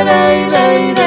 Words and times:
Es 0.00 0.97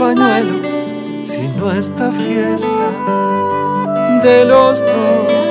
pañuelo, 0.00 0.56
sino 1.22 1.70
esta 1.70 2.10
fiesta 2.10 2.86
de 4.22 4.44
los 4.46 4.80
dos. 4.80 5.50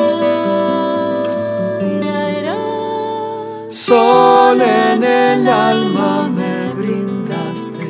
Sol 3.69 4.59
en 4.61 5.03
el 5.03 5.47
alma 5.47 6.29
me 6.37 6.73
brindaste, 6.79 7.85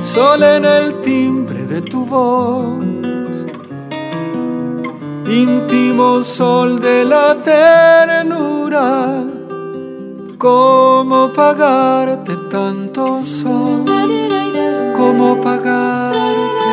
sol 0.00 0.42
en 0.42 0.64
el 0.64 1.00
timbre 1.00 1.64
de 1.64 1.80
tu 1.80 2.04
voz, 2.04 2.84
íntimo 5.26 6.22
sol 6.22 6.80
de 6.80 7.04
la 7.04 7.34
ternura 7.50 9.22
¿Cómo 10.42 11.30
pagarte 11.32 12.34
tanto 12.50 13.22
sol? 13.22 13.71
¿Cómo 15.02 15.40
pagarte 15.40 16.70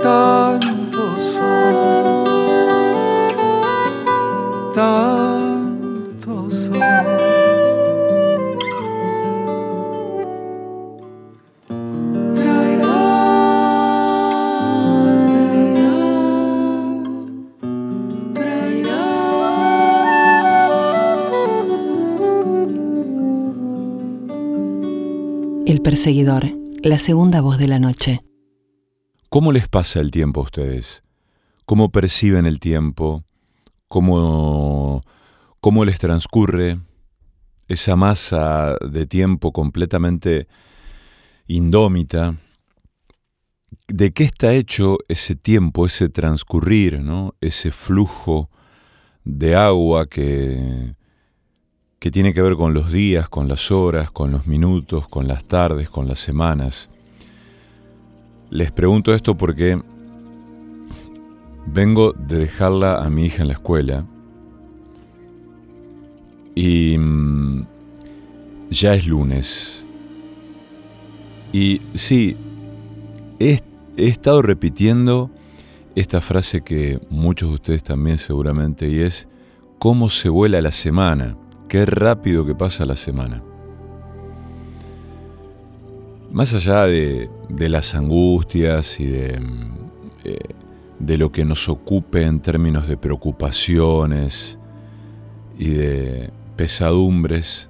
tanto 0.00 1.16
sol? 1.16 2.24
Tanto 4.72 6.48
sol. 6.48 7.37
Perseguidor, 25.88 26.54
la 26.82 26.98
segunda 26.98 27.40
voz 27.40 27.56
de 27.56 27.66
la 27.66 27.78
noche. 27.78 28.22
¿Cómo 29.30 29.52
les 29.52 29.68
pasa 29.68 30.00
el 30.00 30.10
tiempo 30.10 30.40
a 30.40 30.44
ustedes? 30.44 31.02
¿Cómo 31.64 31.90
perciben 31.90 32.44
el 32.44 32.60
tiempo? 32.60 33.24
¿Cómo, 33.86 35.00
cómo 35.62 35.86
les 35.86 35.98
transcurre 35.98 36.78
esa 37.68 37.96
masa 37.96 38.76
de 38.86 39.06
tiempo 39.06 39.50
completamente 39.54 40.46
indómita? 41.46 42.36
¿De 43.86 44.12
qué 44.12 44.24
está 44.24 44.52
hecho 44.52 44.98
ese 45.08 45.36
tiempo, 45.36 45.86
ese 45.86 46.10
transcurrir, 46.10 47.00
¿no? 47.00 47.34
ese 47.40 47.70
flujo 47.70 48.50
de 49.24 49.54
agua 49.54 50.06
que, 50.06 50.94
que 51.98 52.10
tiene 52.10 52.32
que 52.32 52.42
ver 52.42 52.54
con 52.56 52.74
los 52.74 52.92
días, 52.92 53.28
con 53.28 53.48
las 53.48 53.70
horas, 53.70 54.10
con 54.10 54.30
los 54.30 54.46
minutos, 54.46 55.08
con 55.08 55.26
las 55.26 55.44
tardes, 55.44 55.90
con 55.90 56.06
las 56.06 56.20
semanas. 56.20 56.88
Les 58.50 58.70
pregunto 58.70 59.14
esto 59.14 59.36
porque 59.36 59.80
vengo 61.66 62.12
de 62.12 62.38
dejarla 62.38 63.04
a 63.04 63.10
mi 63.10 63.26
hija 63.26 63.42
en 63.42 63.48
la 63.48 63.54
escuela 63.54 64.04
y 66.54 66.96
mm, 66.98 67.66
ya 68.70 68.94
es 68.94 69.06
lunes. 69.06 69.84
Y 71.52 71.80
sí, 71.94 72.36
he, 73.38 73.60
he 73.96 74.06
estado 74.06 74.42
repitiendo 74.42 75.30
esta 75.94 76.20
frase 76.20 76.62
que 76.62 77.00
muchos 77.10 77.48
de 77.48 77.54
ustedes 77.56 77.82
también 77.82 78.18
seguramente 78.18 78.88
y 78.88 79.00
es 79.00 79.26
cómo 79.78 80.10
se 80.10 80.28
vuela 80.28 80.60
la 80.60 80.72
semana. 80.72 81.36
Qué 81.68 81.84
rápido 81.84 82.46
que 82.46 82.54
pasa 82.54 82.86
la 82.86 82.96
semana. 82.96 83.42
Más 86.32 86.54
allá 86.54 86.84
de, 86.84 87.28
las 87.50 87.94
angustias 87.94 88.98
y 89.00 89.06
de, 89.06 89.40
eh, 90.24 90.38
de 90.98 91.18
lo 91.18 91.30
que 91.30 91.44
nos 91.44 91.68
ocupe 91.68 92.22
en 92.22 92.40
términos 92.40 92.88
de 92.88 92.96
preocupaciones 92.96 94.58
y 95.58 95.70
de 95.70 96.30
pesadumbres, 96.56 97.68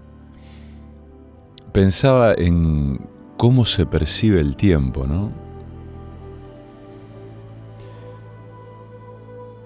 pensaba 1.72 2.34
en 2.34 3.00
cómo 3.36 3.64
se 3.64 3.84
percibe 3.84 4.40
el 4.40 4.54
tiempo, 4.54 5.08
¿no? 5.08 5.32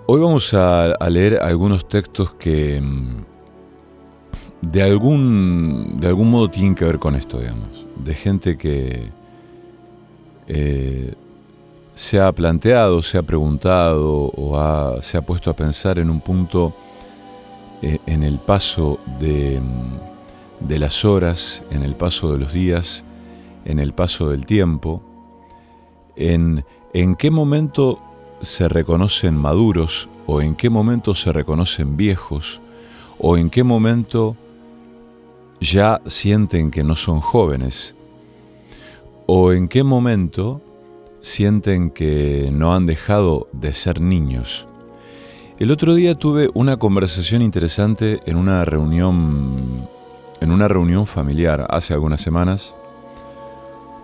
Hoy 0.07 0.21
vamos 0.21 0.53
a, 0.55 0.93
a 0.93 1.11
leer 1.11 1.39
algunos 1.39 1.89
textos 1.89 2.35
que 2.35 2.81
mm, 2.81 3.32
de 4.63 4.83
algún, 4.83 5.99
de 6.01 6.09
algún 6.09 6.31
modo 6.31 6.51
tienen 6.51 6.75
que 6.75 6.85
ver 6.85 6.99
con 6.99 7.15
esto, 7.15 7.39
digamos, 7.39 7.87
de 7.97 8.15
gente 8.15 8.57
que 8.57 9.11
eh, 10.49 11.15
se 11.95 12.19
ha 12.21 12.33
planteado, 12.33 13.03
se 13.03 13.19
ha 13.19 13.23
preguntado 13.23 14.33
o 14.35 15.03
se 15.03 15.19
ha 15.19 15.23
puesto 15.23 15.51
a 15.51 15.55
pensar 15.55 15.99
en 15.99 16.09
un 16.09 16.21
punto 16.21 16.73
eh, 17.83 17.99
en 18.07 18.23
el 18.23 18.39
paso 18.39 18.99
de, 19.21 19.61
de 20.61 20.79
las 20.79 21.05
horas, 21.05 21.63
en 21.71 21.83
el 21.83 21.95
paso 21.95 22.33
de 22.33 22.39
los 22.39 22.53
días, 22.53 23.05
en 23.67 23.79
el 23.79 23.93
paso 23.93 24.31
del 24.31 24.47
tiempo, 24.47 25.03
en 26.17 26.65
en 26.95 27.15
qué 27.15 27.31
momento 27.31 27.99
se 28.43 28.69
reconocen 28.69 29.35
maduros 29.35 30.11
o 30.27 30.43
en 30.43 30.55
qué 30.55 30.69
momento 30.69 31.15
se 31.15 31.33
reconocen 31.33 31.97
viejos 31.97 32.61
o 33.19 33.39
en 33.39 33.49
qué 33.49 33.65
momento 33.65 34.37
ya 35.63 36.03
sienten 36.07 36.71
que 36.71 36.85
no 36.85 36.95
son 36.95 37.21
jóvenes? 37.21 37.95
¿O 39.27 39.53
en 39.53 39.69
qué 39.69 39.83
momento 39.83 40.61
sienten 41.23 41.91
que 41.91 42.51
no 42.53 42.75
han 42.75 42.85
dejado 42.85 43.49
de 43.53 43.73
ser 43.73 44.01
niños. 44.01 44.67
El 45.59 45.71
otro 45.71 45.95
día 45.95 46.17
tuve 46.17 46.51
una 46.55 46.77
conversación 46.77 47.41
interesante 47.41 48.21
en 48.27 48.37
una 48.37 48.65
reunión 48.65 49.89
en 50.41 50.51
una 50.51 50.67
reunión 50.67 51.07
familiar 51.07 51.69
hace 51.71 51.95
algunas 51.95 52.21
semanas 52.21 52.75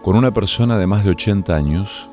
con 0.04 0.14
una 0.14 0.30
persona 0.30 0.78
de 0.78 0.86
más 0.86 1.02
de 1.02 1.10
80 1.10 1.54
años 1.54 2.08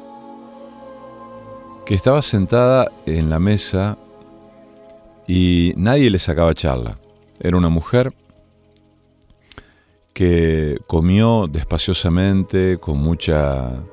que 1.85 1.93
estaba 1.93 2.23
sentada 2.23 2.91
en 3.05 3.29
la 3.29 3.37
mesa 3.37 3.99
y 5.27 5.73
nadie 5.77 6.09
le 6.09 6.17
sacaba 6.17 6.55
charla. 6.55 6.97
Era 7.39 7.57
una 7.57 7.69
mujer 7.69 8.11
que 10.15 10.79
comió 10.87 11.45
despaciosamente, 11.45 12.77
con 12.77 12.97
mucha, 12.99 13.83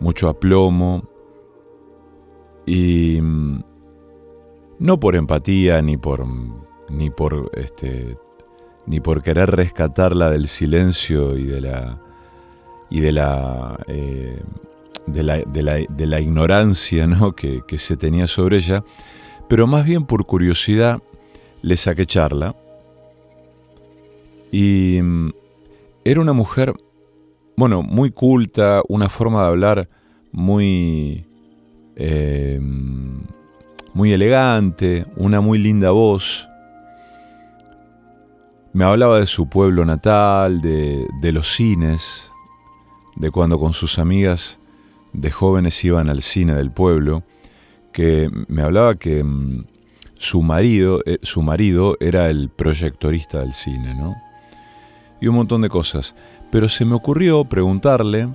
mucho 0.00 0.26
aplomo, 0.30 1.06
y 2.64 3.20
mm, 3.20 3.62
no 4.78 4.98
por 4.98 5.16
empatía 5.16 5.82
ni 5.82 5.98
por, 5.98 6.26
ni 6.88 7.10
por, 7.10 7.50
este, 7.52 8.16
ni 8.86 9.00
por 9.00 9.22
querer 9.22 9.50
rescatarla 9.50 10.30
del 10.30 10.48
silencio 10.48 11.36
y 11.36 11.44
de 11.44 11.60
la, 11.60 12.00
y 12.88 13.00
de 13.00 13.12
la, 13.12 13.78
eh, 13.86 14.40
de 15.06 15.22
la, 15.22 15.36
de 15.44 16.06
la, 16.06 16.20
ignorancia 16.20 17.06
¿no? 17.06 17.32
que, 17.36 17.60
que 17.68 17.76
se 17.76 17.98
tenía 17.98 18.26
sobre 18.26 18.56
ella, 18.56 18.82
pero 19.46 19.66
más 19.66 19.84
bien 19.84 20.06
por 20.06 20.24
curiosidad 20.24 21.02
le 21.60 21.76
saqué 21.76 22.06
charla 22.06 22.56
y 24.50 25.00
mm, 25.02 25.17
era 26.10 26.22
una 26.22 26.32
mujer, 26.32 26.74
bueno, 27.54 27.82
muy 27.82 28.10
culta, 28.10 28.80
una 28.88 29.10
forma 29.10 29.42
de 29.42 29.48
hablar 29.48 29.88
muy, 30.32 31.26
eh, 31.96 32.58
muy 33.92 34.12
elegante, 34.12 35.04
una 35.16 35.42
muy 35.42 35.58
linda 35.58 35.90
voz. 35.90 36.48
Me 38.72 38.84
hablaba 38.84 39.20
de 39.20 39.26
su 39.26 39.50
pueblo 39.50 39.84
natal, 39.84 40.62
de, 40.62 41.06
de 41.20 41.32
los 41.32 41.46
cines, 41.54 42.32
de 43.16 43.30
cuando 43.30 43.58
con 43.58 43.74
sus 43.74 43.98
amigas 43.98 44.60
de 45.12 45.30
jóvenes 45.30 45.84
iban 45.84 46.08
al 46.08 46.22
cine 46.22 46.54
del 46.54 46.70
pueblo, 46.70 47.22
que 47.92 48.30
me 48.48 48.62
hablaba 48.62 48.94
que 48.94 49.22
mm, 49.22 49.66
su 50.16 50.42
marido, 50.42 51.02
eh, 51.04 51.18
su 51.22 51.42
marido 51.42 51.98
era 52.00 52.30
el 52.30 52.48
proyectorista 52.48 53.40
del 53.40 53.52
cine, 53.52 53.94
¿no? 53.94 54.16
Y 55.20 55.28
un 55.28 55.36
montón 55.36 55.62
de 55.62 55.68
cosas. 55.68 56.14
Pero 56.50 56.68
se 56.68 56.84
me 56.84 56.94
ocurrió 56.94 57.44
preguntarle, 57.44 58.28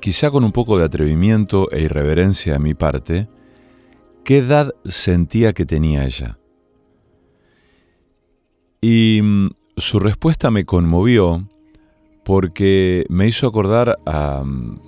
quizá 0.00 0.30
con 0.30 0.44
un 0.44 0.52
poco 0.52 0.78
de 0.78 0.84
atrevimiento 0.84 1.70
e 1.70 1.82
irreverencia 1.82 2.54
de 2.54 2.58
mi 2.58 2.74
parte, 2.74 3.28
qué 4.24 4.38
edad 4.38 4.74
sentía 4.84 5.52
que 5.52 5.66
tenía 5.66 6.04
ella. 6.04 6.38
Y 8.80 9.20
mm, 9.22 9.48
su 9.76 9.98
respuesta 9.98 10.50
me 10.50 10.64
conmovió 10.64 11.48
porque 12.24 13.06
me 13.08 13.28
hizo 13.28 13.46
acordar 13.46 13.98
a, 14.04 14.42
mm, 14.44 14.80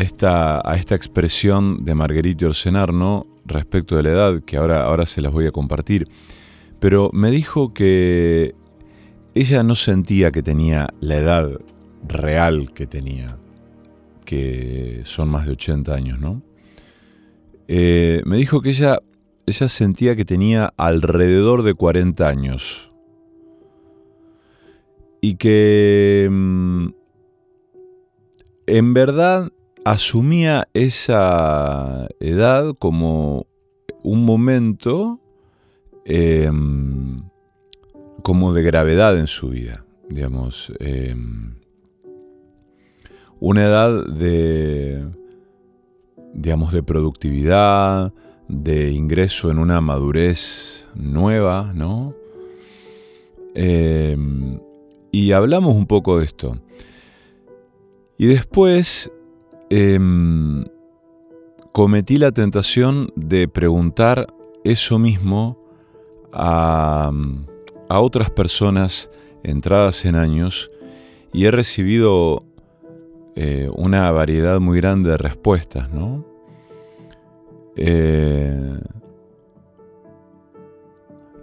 esta, 0.00 0.60
a 0.68 0.76
esta 0.76 0.94
expresión 0.94 1.84
de 1.84 1.94
Marguerite 1.94 2.46
Orsenarno 2.46 3.26
respecto 3.46 3.96
de 3.96 4.02
la 4.02 4.10
edad, 4.10 4.42
que 4.42 4.56
ahora, 4.56 4.84
ahora 4.84 5.06
se 5.06 5.20
las 5.20 5.32
voy 5.32 5.46
a 5.46 5.52
compartir. 5.52 6.08
Pero 6.80 7.10
me 7.12 7.30
dijo 7.30 7.72
que 7.72 8.54
ella 9.34 9.62
no 9.62 9.74
sentía 9.74 10.30
que 10.30 10.42
tenía 10.42 10.88
la 11.00 11.16
edad 11.16 11.50
real 12.06 12.72
que 12.72 12.86
tenía, 12.86 13.36
que 14.24 15.02
son 15.04 15.28
más 15.28 15.46
de 15.46 15.52
80 15.52 15.94
años, 15.94 16.20
¿no? 16.20 16.42
Eh, 17.66 18.22
me 18.26 18.36
dijo 18.36 18.60
que 18.60 18.70
ella, 18.70 19.00
ella 19.46 19.68
sentía 19.68 20.14
que 20.16 20.24
tenía 20.24 20.72
alrededor 20.76 21.62
de 21.62 21.74
40 21.74 22.28
años 22.28 22.92
y 25.20 25.36
que 25.36 26.28
mm, 26.30 26.88
en 28.66 28.94
verdad 28.94 29.50
asumía 29.84 30.68
esa 30.74 32.06
edad 32.20 32.74
como 32.78 33.46
un 34.02 34.24
momento 34.26 35.20
em, 36.04 37.22
como 38.24 38.54
de 38.54 38.62
gravedad 38.62 39.18
en 39.18 39.26
su 39.26 39.50
vida, 39.50 39.84
digamos. 40.08 40.72
Em, 40.80 41.56
una 43.38 43.64
edad 43.64 44.06
de, 44.06 45.06
digamos, 46.32 46.72
de 46.72 46.82
productividad, 46.82 48.14
de 48.48 48.92
ingreso 48.92 49.50
en 49.50 49.58
una 49.58 49.82
madurez 49.82 50.88
nueva, 50.94 51.72
¿no? 51.74 52.14
Em, 53.54 54.58
y 55.12 55.32
hablamos 55.32 55.76
un 55.76 55.84
poco 55.84 56.18
de 56.18 56.24
esto. 56.24 56.56
Y 58.16 58.24
después 58.24 59.12
em, 59.68 60.64
cometí 61.72 62.16
la 62.16 62.32
tentación 62.32 63.12
de 63.16 63.48
preguntar 63.48 64.28
eso 64.64 64.98
mismo 64.98 65.58
a 66.32 67.10
a 67.88 68.00
otras 68.00 68.30
personas 68.30 69.10
entradas 69.42 70.04
en 70.04 70.16
años 70.16 70.70
y 71.32 71.46
he 71.46 71.50
recibido 71.50 72.44
eh, 73.36 73.70
una 73.74 74.10
variedad 74.12 74.60
muy 74.60 74.78
grande 74.78 75.10
de 75.10 75.16
respuestas, 75.16 75.90
¿no? 75.90 76.24
Eh, 77.76 78.78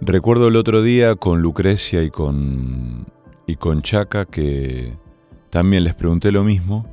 recuerdo 0.00 0.48
el 0.48 0.56
otro 0.56 0.82
día 0.82 1.16
con 1.16 1.42
Lucrecia 1.42 2.02
y 2.02 2.10
con, 2.10 3.06
y 3.46 3.56
con 3.56 3.82
Chaca 3.82 4.24
que 4.24 4.96
también 5.50 5.84
les 5.84 5.94
pregunté 5.94 6.32
lo 6.32 6.42
mismo. 6.42 6.86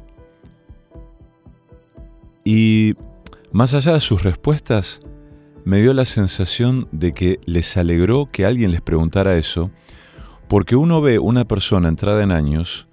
Y 2.44 2.96
más 3.51 3.74
allá 3.74 3.94
de 3.94 4.01
sus 4.01 4.24
respuestas, 4.24 5.01
me 5.66 5.82
dio 5.82 5.94
la 5.94 6.06
sensación 6.06 6.88
de 6.92 7.13
que 7.13 7.39
les 7.46 7.78
alegró 7.78 8.30
que 8.32 8.46
alguien 8.46 8.72
les 8.72 8.82
preguntara 8.82 9.38
eso, 9.38 9.72
porque 10.48 10.75
uno 10.75 11.01
ve 11.01 11.20
una 11.20 11.46
persona 11.46 11.88
entrada 11.88 12.24
en 12.24 12.32
años 12.32 12.88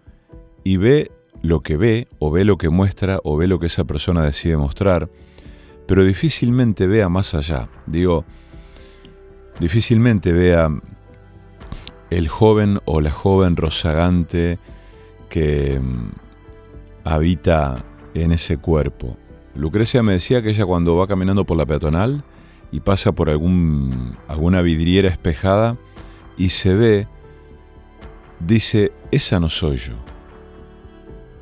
y 0.64 0.76
ve 0.76 1.10
lo 1.42 1.60
que 1.60 1.76
ve, 1.76 2.08
o 2.18 2.30
ve 2.30 2.44
lo 2.44 2.58
que 2.58 2.68
muestra, 2.68 3.20
o 3.24 3.36
ve 3.36 3.46
lo 3.46 3.58
que 3.58 3.66
esa 3.66 3.84
persona 3.84 4.22
decide 4.22 4.56
mostrar, 4.56 5.08
pero 5.86 6.04
difícilmente 6.04 6.86
vea 6.86 7.08
más 7.08 7.34
allá. 7.34 7.68
Digo, 7.86 8.24
difícilmente 9.60 10.32
vea 10.32 10.68
el 12.10 12.28
joven 12.28 12.80
o 12.84 13.00
la 13.00 13.10
joven 13.10 13.56
rozagante 13.56 14.58
que 15.28 15.80
mm, 15.80 16.10
habita 17.04 17.84
en 18.14 18.32
ese 18.32 18.58
cuerpo. 18.58 19.16
Lucrecia 19.54 20.02
me 20.02 20.12
decía 20.12 20.42
que 20.42 20.50
ella 20.50 20.66
cuando 20.66 20.96
va 20.96 21.06
caminando 21.06 21.44
por 21.44 21.56
la 21.56 21.66
peatonal, 21.66 22.24
y 22.70 22.80
pasa 22.80 23.12
por 23.12 23.30
algún, 23.30 24.16
alguna 24.28 24.62
vidriera 24.62 25.08
espejada 25.08 25.76
y 26.36 26.50
se 26.50 26.74
ve, 26.74 27.08
dice, 28.40 28.92
esa 29.10 29.40
no 29.40 29.48
soy 29.48 29.76
yo. 29.76 29.94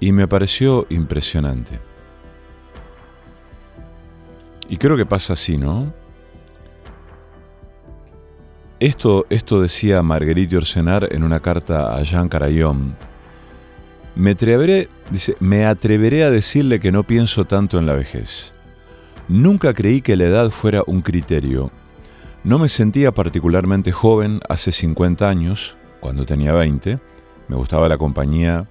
Y 0.00 0.12
me 0.12 0.28
pareció 0.28 0.86
impresionante. 0.90 1.80
Y 4.68 4.76
creo 4.76 4.96
que 4.96 5.06
pasa 5.06 5.32
así, 5.32 5.58
¿no? 5.58 5.92
Esto, 8.80 9.26
esto 9.30 9.60
decía 9.60 10.02
Marguerite 10.02 10.56
Orsenar 10.56 11.08
en 11.10 11.22
una 11.22 11.40
carta 11.40 11.94
a 11.94 12.02
Jean 12.02 12.28
Carayón. 12.28 12.96
Me 14.14 14.32
atreveré, 14.32 14.88
dice, 15.10 15.36
me 15.40 15.64
atreveré 15.64 16.24
a 16.24 16.30
decirle 16.30 16.80
que 16.80 16.92
no 16.92 17.02
pienso 17.02 17.44
tanto 17.44 17.78
en 17.78 17.86
la 17.86 17.94
vejez. 17.94 18.54
Nunca 19.28 19.72
creí 19.72 20.02
que 20.02 20.16
la 20.16 20.24
edad 20.24 20.50
fuera 20.50 20.82
un 20.86 21.00
criterio. 21.00 21.70
No 22.42 22.58
me 22.58 22.68
sentía 22.68 23.12
particularmente 23.12 23.90
joven 23.90 24.40
hace 24.50 24.70
50 24.70 25.26
años, 25.26 25.78
cuando 26.00 26.26
tenía 26.26 26.52
20, 26.52 26.98
me 27.48 27.56
gustaba 27.56 27.88
la 27.88 27.96
compañía 27.96 28.68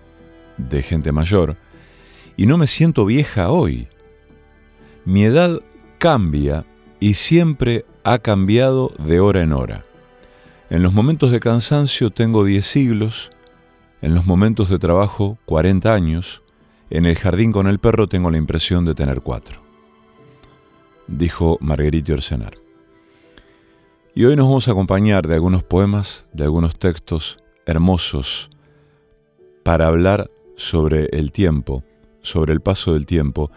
de 0.57 0.83
gente 0.83 1.11
mayor, 1.11 1.57
y 2.37 2.45
no 2.45 2.59
me 2.59 2.67
siento 2.67 3.05
vieja 3.05 3.49
hoy. 3.49 3.87
Mi 5.05 5.23
edad 5.23 5.59
cambia 5.97 6.65
y 6.99 7.15
siempre 7.15 7.85
ha 8.03 8.19
cambiado 8.19 8.93
de 8.99 9.19
hora 9.19 9.41
en 9.41 9.53
hora. 9.53 9.85
En 10.69 10.83
los 10.83 10.93
momentos 10.93 11.31
de 11.31 11.39
cansancio 11.39 12.11
tengo 12.11 12.43
10 12.43 12.63
siglos, 12.63 13.31
en 14.03 14.13
los 14.13 14.27
momentos 14.27 14.69
de 14.69 14.77
trabajo 14.77 15.39
40 15.45 15.91
años, 15.91 16.43
en 16.91 17.07
el 17.07 17.15
jardín 17.15 17.51
con 17.51 17.65
el 17.65 17.79
perro 17.79 18.07
tengo 18.07 18.29
la 18.29 18.37
impresión 18.37 18.85
de 18.85 18.93
tener 18.93 19.21
4 19.21 19.62
dijo 21.07 21.57
Marguerite 21.61 22.13
Orsenar. 22.13 22.55
Y 24.15 24.25
hoy 24.25 24.35
nos 24.35 24.47
vamos 24.47 24.67
a 24.67 24.71
acompañar 24.71 25.27
de 25.27 25.33
algunos 25.33 25.63
poemas, 25.63 26.27
de 26.33 26.43
algunos 26.43 26.77
textos 26.77 27.39
hermosos 27.65 28.49
para 29.63 29.87
hablar 29.87 30.29
sobre 30.55 31.05
el 31.13 31.31
tiempo, 31.31 31.83
sobre 32.21 32.53
el 32.53 32.61
paso 32.61 32.93
del 32.93 33.05
tiempo 33.05 33.51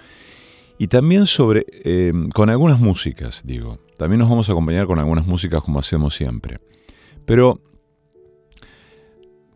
y 0.79 0.89
también 0.89 1.27
sobre, 1.27 1.67
eh, 1.85 2.13
con 2.35 2.51
algunas 2.51 2.81
músicas, 2.81 3.43
digo. 3.45 3.79
También 3.99 4.21
nos 4.21 4.29
vamos 4.29 4.49
a 4.49 4.53
acompañar 4.53 4.87
con 4.87 4.99
algunas 4.99 5.27
músicas 5.27 5.63
como 5.63 5.79
hacemos 5.79 6.15
siempre. 6.15 6.59
Pero 7.25 7.61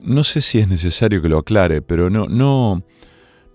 no 0.00 0.25
sé 0.25 0.40
si 0.40 0.59
es 0.59 0.68
necesario 0.68 1.20
que 1.20 1.28
lo 1.28 1.38
aclare, 1.38 1.82
pero 1.82 2.11
no, 2.11 2.26
no, 2.26 2.82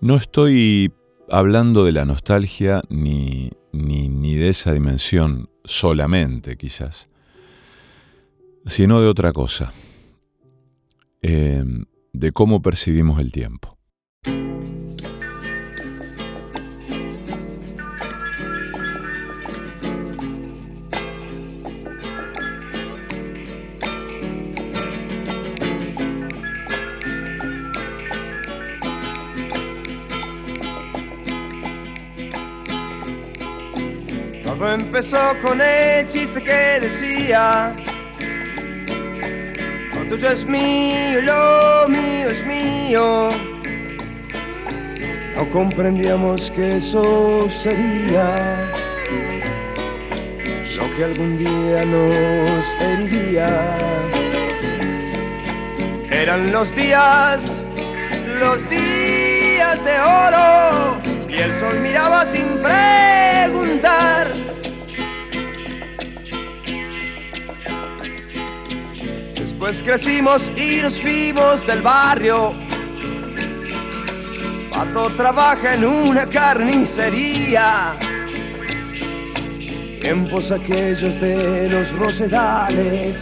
no 0.00 0.16
estoy 0.16 0.92
hablando 1.28 1.84
de 1.84 1.92
la 1.92 2.04
nostalgia 2.04 2.82
ni, 2.88 3.50
ni, 3.76 4.34
de 4.34 4.48
esa 4.48 4.72
dimensión 4.72 5.48
solamente, 5.64 6.56
quizás, 6.56 7.08
sino 8.64 9.00
de 9.00 9.08
otra 9.08 9.32
cosa, 9.32 9.72
eh, 11.22 11.64
de 12.12 12.32
cómo 12.32 12.62
percibimos 12.62 13.20
el 13.20 13.32
tiempo. 13.32 13.75
Empezó 34.64 35.36
con 35.42 35.60
el 35.60 36.08
chiste 36.08 36.42
que 36.42 36.80
decía, 36.80 37.74
lo 39.94 40.08
tuyo 40.08 40.30
es 40.30 40.46
mío, 40.46 41.20
lo 41.20 41.88
mío 41.88 42.30
es 42.30 42.46
mío. 42.46 43.30
No 45.36 45.50
comprendíamos 45.50 46.40
que 46.52 46.78
eso 46.78 47.48
sería 47.62 48.72
lo 50.76 50.96
que 50.96 51.04
algún 51.04 51.38
día 51.38 51.84
nos 51.84 52.64
heriría. 52.80 53.48
Eran 56.10 56.50
los 56.50 56.74
días, 56.74 57.40
los 58.40 58.70
días 58.70 59.84
de 59.84 60.00
oro, 60.00 61.00
y 61.28 61.34
el 61.34 61.60
sol 61.60 61.80
miraba 61.80 62.32
sin 62.32 62.62
preguntar 62.62 64.35
Pues 69.66 69.82
crecimos 69.82 70.40
y 70.54 70.80
nos 70.80 70.96
fuimos 71.00 71.66
del 71.66 71.82
barrio. 71.82 72.54
Pato 74.70 75.10
trabaja 75.16 75.74
en 75.74 75.84
una 75.84 76.24
carnicería. 76.28 77.96
Tiempos 80.00 80.52
aquellos 80.52 81.20
de 81.20 81.68
los 81.68 81.98
rosedales. 81.98 83.16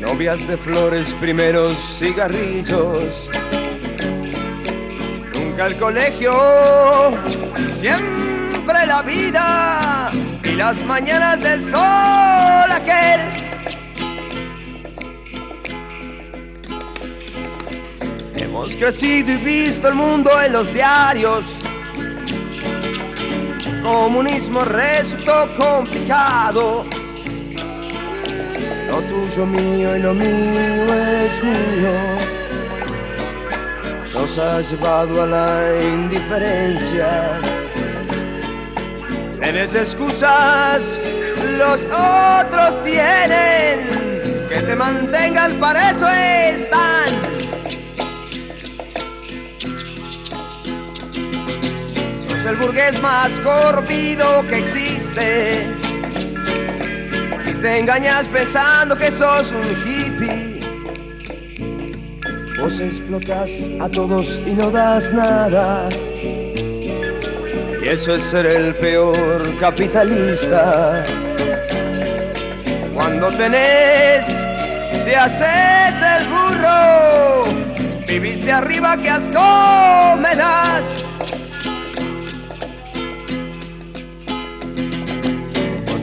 Novias 0.00 0.38
de 0.46 0.56
flores, 0.58 1.08
primeros 1.20 1.76
cigarrillos. 1.98 3.12
Nunca 5.34 5.66
el 5.66 5.76
colegio, 5.78 6.32
siempre 7.80 8.86
la 8.86 9.02
vida 9.02 10.12
y 10.44 10.52
las 10.52 10.76
mañanas 10.86 11.40
del 11.40 11.72
sol 11.72 12.70
aquel 12.70 13.47
Hemos 18.58 18.74
crecido 18.74 19.30
y 19.30 19.36
visto 19.36 19.86
el 19.86 19.94
mundo 19.94 20.30
en 20.42 20.52
los 20.52 20.74
diarios. 20.74 21.44
Comunismo 23.84 24.64
resultó 24.64 25.48
complicado. 25.56 26.84
Lo 28.88 29.00
tuyo 29.02 29.46
mío 29.46 29.96
y 29.96 30.00
lo 30.00 30.12
mío 30.12 30.92
es 30.92 31.44
mío. 31.44 32.18
Nos 34.14 34.38
ha 34.38 34.60
llevado 34.62 35.22
a 35.22 35.26
la 35.26 35.80
indiferencia. 35.80 37.40
Tienes 39.40 39.72
excusas, 39.72 40.80
los 41.58 41.78
otros 41.92 42.82
tienen. 42.82 44.48
Que 44.48 44.62
te 44.62 44.74
mantengan, 44.74 45.60
para 45.60 45.90
eso 45.90 46.08
están 46.08 47.47
el 52.48 52.56
burgués 52.56 52.98
más 53.02 53.30
corpido 53.40 54.46
que 54.48 54.58
existe. 54.58 55.66
Y 57.46 57.54
te 57.60 57.78
engañas 57.78 58.26
pensando 58.28 58.96
que 58.96 59.10
sos 59.18 59.46
un 59.52 59.70
hippie. 59.86 60.60
Vos 62.58 62.80
explotas 62.80 63.48
a 63.80 63.88
todos 63.90 64.26
y 64.46 64.50
no 64.52 64.70
das 64.70 65.04
nada. 65.12 65.88
Y 67.82 67.88
eso 67.88 68.14
es 68.14 68.22
ser 68.30 68.46
el 68.46 68.74
peor 68.76 69.58
capitalista. 69.58 71.04
Cuando 72.94 73.28
tenés, 73.36 74.24
te 75.04 75.16
haces 75.16 76.20
el 76.20 76.28
burro. 76.28 78.06
Viviste 78.06 78.50
arriba, 78.50 78.96
que 78.96 79.10
asco 79.10 80.16
me. 80.16 81.07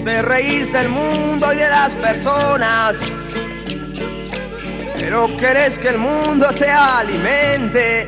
Te 0.06 0.22
reís 0.22 0.72
del 0.72 0.88
mundo 0.88 1.52
y 1.52 1.58
de 1.58 1.68
las 1.68 1.92
personas, 1.96 2.96
pero 5.00 5.36
querés 5.38 5.80
que 5.80 5.90
el 5.90 5.98
mundo 5.98 6.54
te 6.54 6.70
alimente. 6.70 8.06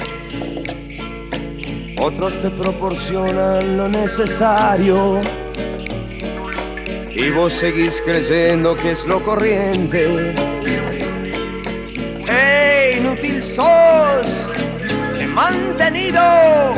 Otros 2.00 2.40
te 2.44 2.52
proporcionan 2.52 3.78
lo 3.78 3.90
necesario 3.90 5.22
y 7.10 7.32
vos 7.32 7.52
seguís 7.60 7.94
creyendo 8.06 8.76
que 8.78 8.92
es 8.92 9.04
lo 9.06 9.24
corriente. 9.24 10.36
¡Hey, 12.28 13.00
inútil 13.00 13.44
sos! 13.56 14.28
He 15.20 15.26
mantenido. 15.26 16.76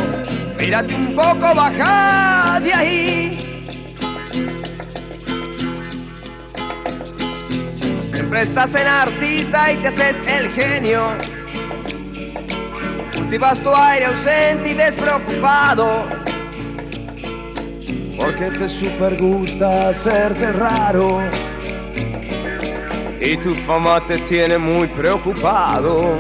Mírate 0.58 0.96
un 0.96 1.14
poco, 1.14 1.54
baja 1.54 2.62
de 2.62 2.74
ahí. 2.74 3.49
Siempre 8.30 8.48
estás 8.48 8.70
en 8.80 8.88
artista 8.88 9.72
y 9.72 9.78
te 9.78 9.88
haces 9.88 10.16
el 10.28 10.52
genio. 10.52 11.02
Cultivas 13.16 13.58
tu 13.64 13.74
aire 13.74 14.06
ausente 14.06 14.70
y 14.70 14.74
despreocupado. 14.76 16.06
Porque 18.18 18.52
te 18.52 18.70
super 18.82 19.18
gusta 19.20 19.90
hacerte 19.90 20.52
raro. 20.52 21.24
Y 23.20 23.36
tu 23.38 23.56
fama 23.66 24.00
te 24.08 24.20
tiene 24.28 24.60
muy 24.60 24.88
preocupado. 24.90 26.20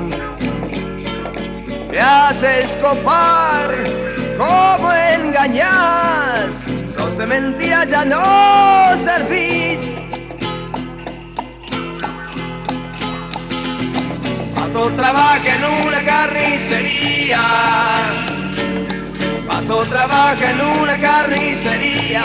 Te 1.92 2.00
haces 2.00 2.72
copar, 2.82 3.70
como 4.36 4.92
engañas. 4.92 6.50
Sos 6.98 7.16
de 7.20 7.28
mentira, 7.28 7.86
ya 7.86 8.04
no 8.04 9.06
servís. 9.06 9.99
Pato 14.72 14.92
trabaja 14.92 15.56
en 15.56 15.66
una 15.66 16.04
carnicería. 16.04 17.42
Pato 19.48 19.86
trabaja 19.88 20.52
en 20.52 20.62
una 20.62 21.00
carnicería. 21.00 22.24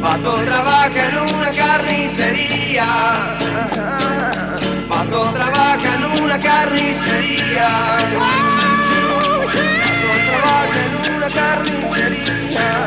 Pato 0.00 0.44
trabaja 0.44 1.08
en 1.08 1.18
una 1.18 1.50
carnicería. 1.50 2.86
Pato 4.88 5.32
trabaja 5.32 5.94
en 5.96 6.04
una 6.22 6.38
carnicería. 6.40 7.68
Pato 9.10 10.22
trabaja 10.28 10.80
en 10.86 11.14
una 11.16 11.28
carnicería. 11.34 12.86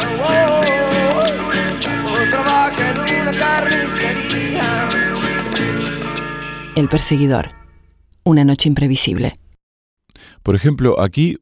Pato 2.05 2.29
trabaja 2.31 2.83
en 2.91 2.97
una 3.21 3.33
carnicería. 3.37 5.10
El 6.81 6.89
perseguidor. 6.89 7.49
Una 8.23 8.43
noche 8.43 8.67
imprevisible. 8.67 9.37
Por 10.41 10.55
ejemplo, 10.55 10.99
aquí 10.99 11.37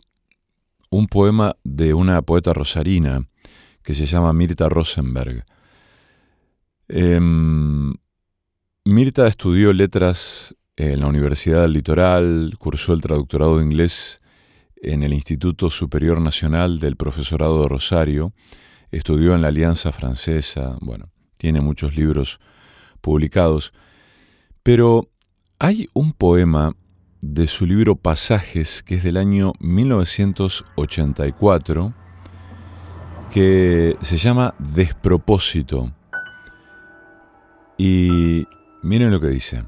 un 0.90 1.08
poema 1.08 1.56
de 1.64 1.94
una 1.94 2.22
poeta 2.24 2.52
rosarina 2.52 3.26
que 3.82 3.94
se 3.94 4.06
llama 4.06 4.34
Mirta 4.34 4.68
Rosenberg. 4.68 5.46
Em, 6.90 7.94
Mirta 8.84 9.30
estudió 9.30 9.72
letras 9.72 10.54
en 10.76 11.00
la 11.00 11.08
Universidad 11.08 11.62
del 11.62 11.72
Litoral, 11.72 12.56
cursó 12.60 12.92
el 12.92 13.00
traductorado 13.00 13.60
de 13.60 13.64
inglés 13.64 14.20
en 14.76 15.04
el 15.04 15.14
Instituto 15.14 15.70
Superior 15.70 16.20
Nacional 16.20 16.82
del 16.82 16.98
Profesorado 16.98 17.62
de 17.62 17.70
Rosario, 17.70 18.34
estudió 18.92 19.36
en 19.36 19.44
la 19.44 19.48
Alianza 19.48 19.94
Francesa, 19.94 20.78
bueno, 20.82 21.14
tiene 21.38 21.62
muchos 21.62 21.96
libros 21.96 22.42
publicados, 23.00 23.72
pero 24.64 25.10
hay 25.60 25.90
un 25.94 26.14
poema 26.14 26.74
de 27.20 27.48
su 27.48 27.66
libro 27.66 27.98
Pasajes, 27.98 28.82
que 28.82 28.96
es 28.96 29.04
del 29.04 29.18
año 29.18 29.52
1984, 29.60 31.94
que 33.30 33.98
se 34.00 34.16
llama 34.16 34.56
Despropósito. 34.58 35.92
Y 37.78 38.48
miren 38.82 39.12
lo 39.12 39.20
que 39.20 39.28
dice. 39.28 39.66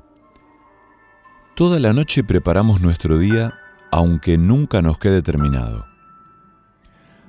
Toda 1.55 1.81
la 1.81 1.91
noche 1.91 2.23
preparamos 2.23 2.79
nuestro 2.79 3.17
día 3.17 3.53
aunque 3.91 4.37
nunca 4.37 4.81
nos 4.81 4.97
quede 4.97 5.21
terminado. 5.21 5.85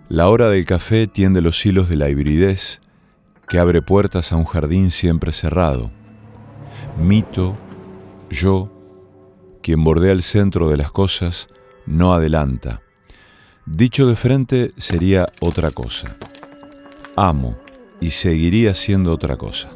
La 0.08 0.28
hora 0.28 0.48
del 0.48 0.64
café 0.64 1.08
tiende 1.08 1.40
los 1.40 1.66
hilos 1.66 1.88
de 1.88 1.96
la 1.96 2.08
hibridez 2.08 2.80
que 3.48 3.58
abre 3.58 3.82
puertas 3.82 4.30
a 4.30 4.36
un 4.36 4.44
jardín 4.44 4.92
siempre 4.92 5.32
cerrado. 5.32 5.90
Mito, 6.96 7.58
yo, 8.32 8.72
quien 9.62 9.84
bordea 9.84 10.12
el 10.12 10.22
centro 10.22 10.68
de 10.70 10.78
las 10.78 10.90
cosas, 10.90 11.48
no 11.86 12.12
adelanta. 12.14 12.82
Dicho 13.66 14.06
de 14.06 14.16
frente 14.16 14.72
sería 14.76 15.28
otra 15.40 15.70
cosa. 15.70 16.16
Amo 17.14 17.56
y 18.00 18.10
seguiría 18.10 18.74
siendo 18.74 19.12
otra 19.12 19.36
cosa. 19.36 19.68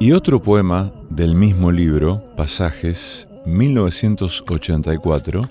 Y 0.00 0.12
otro 0.12 0.42
poema 0.42 0.92
del 1.10 1.36
mismo 1.36 1.70
libro, 1.70 2.24
Pasajes, 2.36 3.28
1984, 3.44 5.42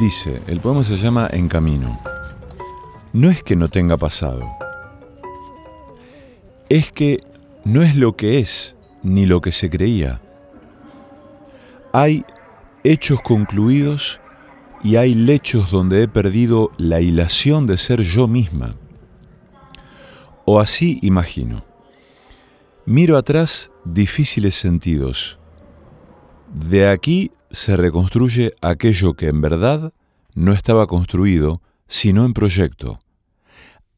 dice, 0.00 0.40
el 0.46 0.60
poema 0.60 0.84
se 0.84 0.96
llama 0.96 1.28
En 1.30 1.48
Camino. 1.48 2.00
No 3.12 3.28
es 3.28 3.42
que 3.42 3.56
no 3.56 3.68
tenga 3.68 3.96
pasado, 3.96 4.46
es 6.68 6.92
que 6.92 7.20
no 7.64 7.82
es 7.82 7.96
lo 7.96 8.16
que 8.16 8.38
es 8.38 8.76
ni 9.08 9.26
lo 9.26 9.40
que 9.40 9.52
se 9.52 9.70
creía. 9.70 10.20
Hay 11.92 12.24
hechos 12.84 13.20
concluidos 13.22 14.20
y 14.84 14.96
hay 14.96 15.14
lechos 15.14 15.70
donde 15.70 16.02
he 16.02 16.08
perdido 16.08 16.70
la 16.76 17.00
hilación 17.00 17.66
de 17.66 17.78
ser 17.78 18.02
yo 18.02 18.28
misma. 18.28 18.76
O 20.44 20.60
así 20.60 20.98
imagino. 21.02 21.64
Miro 22.86 23.16
atrás 23.16 23.70
difíciles 23.84 24.54
sentidos. 24.54 25.38
De 26.54 26.88
aquí 26.88 27.32
se 27.50 27.76
reconstruye 27.76 28.54
aquello 28.62 29.14
que 29.14 29.28
en 29.28 29.40
verdad 29.40 29.92
no 30.34 30.52
estaba 30.52 30.86
construido, 30.86 31.60
sino 31.86 32.24
en 32.24 32.32
proyecto. 32.32 32.98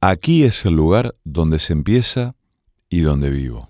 Aquí 0.00 0.44
es 0.44 0.64
el 0.64 0.74
lugar 0.74 1.14
donde 1.24 1.58
se 1.58 1.72
empieza 1.72 2.34
y 2.88 3.00
donde 3.00 3.30
vivo. 3.30 3.69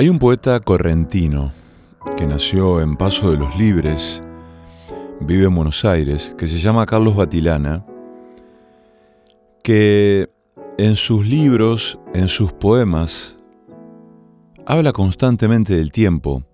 Hay 0.00 0.08
un 0.08 0.18
poeta 0.18 0.58
correntino 0.60 1.52
que 2.16 2.26
nació 2.26 2.80
en 2.80 2.96
Paso 2.96 3.30
de 3.30 3.36
los 3.36 3.54
Libres, 3.58 4.24
vive 5.20 5.44
en 5.44 5.54
Buenos 5.54 5.84
Aires, 5.84 6.34
que 6.38 6.46
se 6.46 6.56
llama 6.56 6.86
Carlos 6.86 7.14
Batilana, 7.14 7.84
que 9.62 10.26
en 10.78 10.96
sus 10.96 11.26
libros, 11.26 12.00
en 12.14 12.28
sus 12.28 12.50
poemas, 12.50 13.36
habla 14.64 14.94
constantemente 14.94 15.76
del 15.76 15.92
tiempo. 15.92 16.44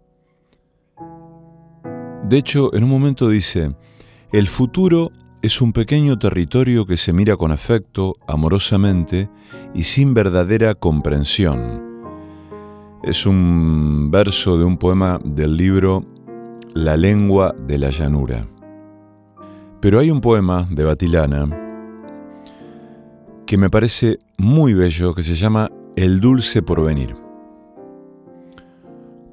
De 2.25 2.39
hecho, 2.39 2.75
en 2.75 2.83
un 2.83 2.91
momento 2.91 3.29
dice, 3.29 3.77
el 4.33 4.49
futuro 4.49 5.13
es 5.41 5.61
un 5.61 5.73
pequeño 5.73 6.19
territorio 6.19 6.85
que 6.85 6.97
se 6.97 7.13
mira 7.13 7.37
con 7.37 7.53
afecto, 7.53 8.17
amorosamente 8.27 9.31
y 9.73 9.85
sin 9.85 10.15
verdadera 10.15 10.75
comprensión 10.75 11.86
es 13.07 13.25
un 13.25 14.11
verso 14.11 14.59
de 14.59 14.65
un 14.65 14.77
poema 14.79 15.21
del 15.23 15.57
libro 15.57 16.05
La 16.75 16.97
lengua 16.97 17.55
de 17.57 17.79
la 17.79 17.91
llanura. 17.91 18.49
Pero 19.81 20.01
hay 20.01 20.11
un 20.11 20.21
poema 20.21 20.67
de 20.73 20.83
Batilana 20.83 21.47
que 23.47 23.57
me 23.59 23.71
parece 23.71 24.19
muy 24.39 24.75
bello 24.75 25.15
que 25.15 25.23
se 25.23 25.37
llama 25.37 25.71
El 25.95 26.19
dulce 26.19 26.63
porvenir. 26.63 27.15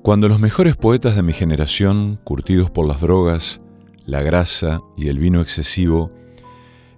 Cuando 0.04 0.28
los 0.28 0.40
mejores 0.40 0.78
poetas 0.78 1.16
de 1.16 1.24
mi 1.24 1.34
generación, 1.34 2.20
curtidos 2.24 2.70
por 2.70 2.88
las 2.88 3.02
drogas, 3.02 3.60
la 4.06 4.22
grasa 4.22 4.82
y 4.96 5.08
el 5.08 5.18
vino 5.18 5.42
excesivo, 5.42 6.12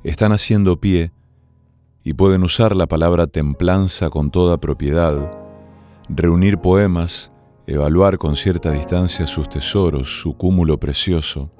están 0.04 0.34
haciendo 0.34 0.82
pie 0.82 1.14
y 2.04 2.16
pueden 2.16 2.44
usar 2.44 2.76
la 2.76 2.86
palabra 2.86 3.28
templanza 3.28 4.10
con 4.10 4.30
toda 4.30 4.60
propiedad, 4.60 5.45
reunir 6.10 6.60
poemas, 6.60 7.32
evaluar 7.68 8.18
con 8.18 8.36
cierta 8.36 8.72
distancia 8.72 9.28
sus 9.28 9.50
tesoros, 9.50 10.22
su 10.22 10.34
cúmulo 10.34 10.80
precioso. 10.80 11.52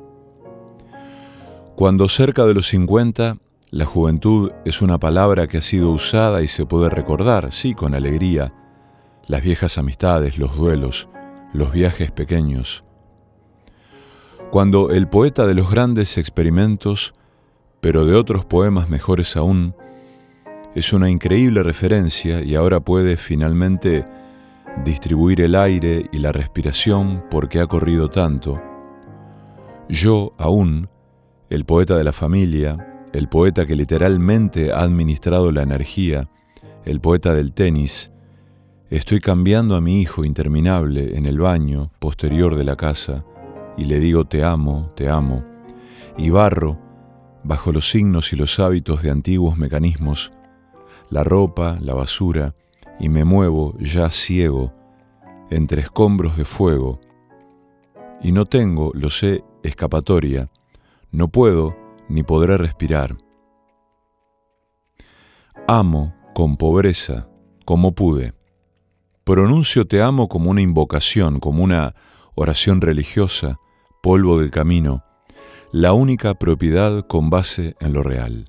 Cuando 1.76 2.08
cerca 2.08 2.46
de 2.46 2.54
los 2.54 2.68
50, 2.68 3.38
la 3.72 3.86
juventud 3.86 4.52
es 4.64 4.82
una 4.82 4.98
palabra 5.00 5.48
que 5.48 5.58
ha 5.58 5.62
sido 5.62 5.92
usada 5.92 6.42
y 6.42 6.48
se 6.48 6.66
puede 6.66 6.90
recordar, 6.90 7.52
sí, 7.52 7.74
con 7.74 7.94
alegría, 7.94 8.54
las 9.28 9.42
viejas 9.42 9.78
amistades, 9.78 10.38
los 10.38 10.56
duelos, 10.56 11.10
los 11.52 11.72
viajes 11.72 12.12
pequeños. 12.12 12.84
Cuando 14.52 14.92
el 14.92 15.10
poeta 15.10 15.48
de 15.48 15.56
los 15.56 15.70
grandes 15.70 16.18
experimentos, 16.18 17.14
pero 17.82 18.06
de 18.06 18.16
otros 18.16 18.46
poemas 18.46 18.90
mejores 18.90 19.36
aún, 19.36 19.76
es 20.76 20.94
una 20.94 21.10
increíble 21.10 21.64
referencia 21.64 22.42
y 22.42 22.56
ahora 22.56 22.80
puede 22.80 23.18
finalmente 23.18 24.06
distribuir 24.84 25.42
el 25.42 25.56
aire 25.56 26.10
y 26.12 26.18
la 26.20 26.32
respiración 26.32 27.24
porque 27.30 27.60
ha 27.60 27.68
corrido 27.68 28.10
tanto. 28.10 28.62
Yo 29.88 30.34
aún, 30.38 30.88
el 31.50 31.66
poeta 31.66 31.98
de 31.98 32.04
la 32.04 32.14
familia, 32.14 33.04
el 33.14 33.30
poeta 33.30 33.66
que 33.66 33.76
literalmente 33.76 34.72
ha 34.72 34.82
administrado 34.82 35.52
la 35.52 35.64
energía, 35.64 36.30
el 36.84 37.00
poeta 37.00 37.34
del 37.34 37.54
tenis, 37.54 38.12
estoy 38.90 39.20
cambiando 39.20 39.76
a 39.76 39.82
mi 39.82 40.02
hijo 40.02 40.26
interminable 40.26 41.18
en 41.18 41.26
el 41.26 41.40
baño 41.40 41.92
posterior 42.00 42.56
de 42.56 42.64
la 42.64 42.76
casa 42.76 43.24
y 43.78 43.86
le 43.86 44.00
digo 44.00 44.26
te 44.26 44.44
amo, 44.44 44.92
te 44.96 45.10
amo, 45.10 45.44
y 46.18 46.30
barro, 46.30 46.80
bajo 47.44 47.72
los 47.72 47.90
signos 47.90 48.34
y 48.34 48.36
los 48.36 48.60
hábitos 48.60 49.04
de 49.04 49.12
antiguos 49.12 49.58
mecanismos, 49.58 50.34
la 51.10 51.24
ropa, 51.24 51.78
la 51.82 51.94
basura, 51.94 52.56
y 53.00 53.10
me 53.10 53.26
muevo 53.26 53.76
ya 53.80 54.10
ciego 54.10 54.74
entre 55.50 55.82
escombros 55.82 56.38
de 56.38 56.46
fuego, 56.46 57.00
y 58.22 58.32
no 58.32 58.46
tengo, 58.46 58.92
lo 58.94 59.10
sé, 59.10 59.44
escapatoria, 59.64 60.50
no 61.12 61.28
puedo 61.28 61.76
ni 62.10 62.24
podré 62.24 62.58
respirar. 62.58 63.18
Amo 65.68 66.14
con 66.34 66.58
pobreza, 66.58 67.28
como 67.66 67.94
pude. 67.94 68.34
Pronuncio 69.24 69.88
te 69.88 70.02
amo 70.02 70.28
como 70.28 70.52
una 70.52 70.62
invocación, 70.62 71.40
como 71.40 71.64
una 71.64 71.96
oración 72.36 72.82
religiosa, 72.82 73.60
polvo 74.04 74.40
del 74.40 74.52
camino, 74.52 75.04
la 75.72 75.94
única 75.94 76.36
propiedad 76.36 77.06
con 77.08 77.30
base 77.30 77.76
en 77.80 77.94
lo 77.94 78.04
real. 78.04 78.46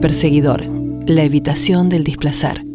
Perseguidor, 0.00 0.66
la 1.06 1.22
evitación 1.22 1.88
del 1.88 2.02
displacer. 2.02 2.65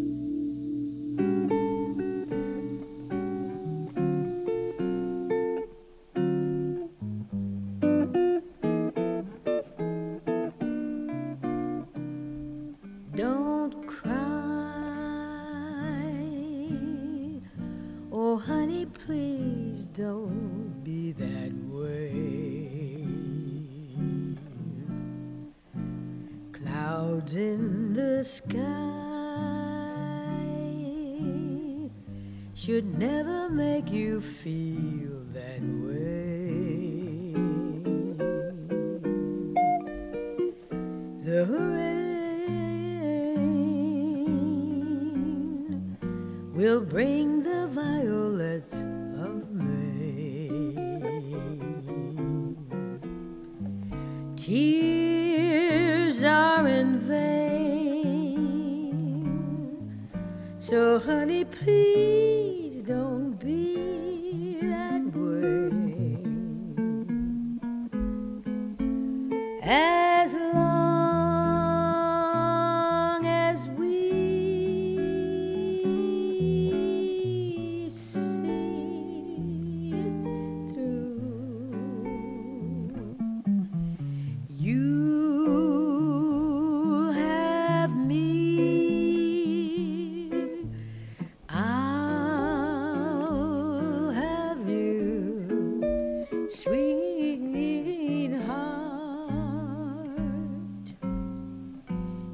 feel 34.22 35.24
that 35.34 35.60
way. 35.60 36.01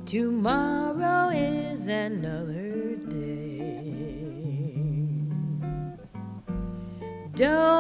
Tomorrow 0.09 1.37
is 1.37 1.87
another 1.87 2.97
day. 3.11 3.83
Don't 7.35 7.78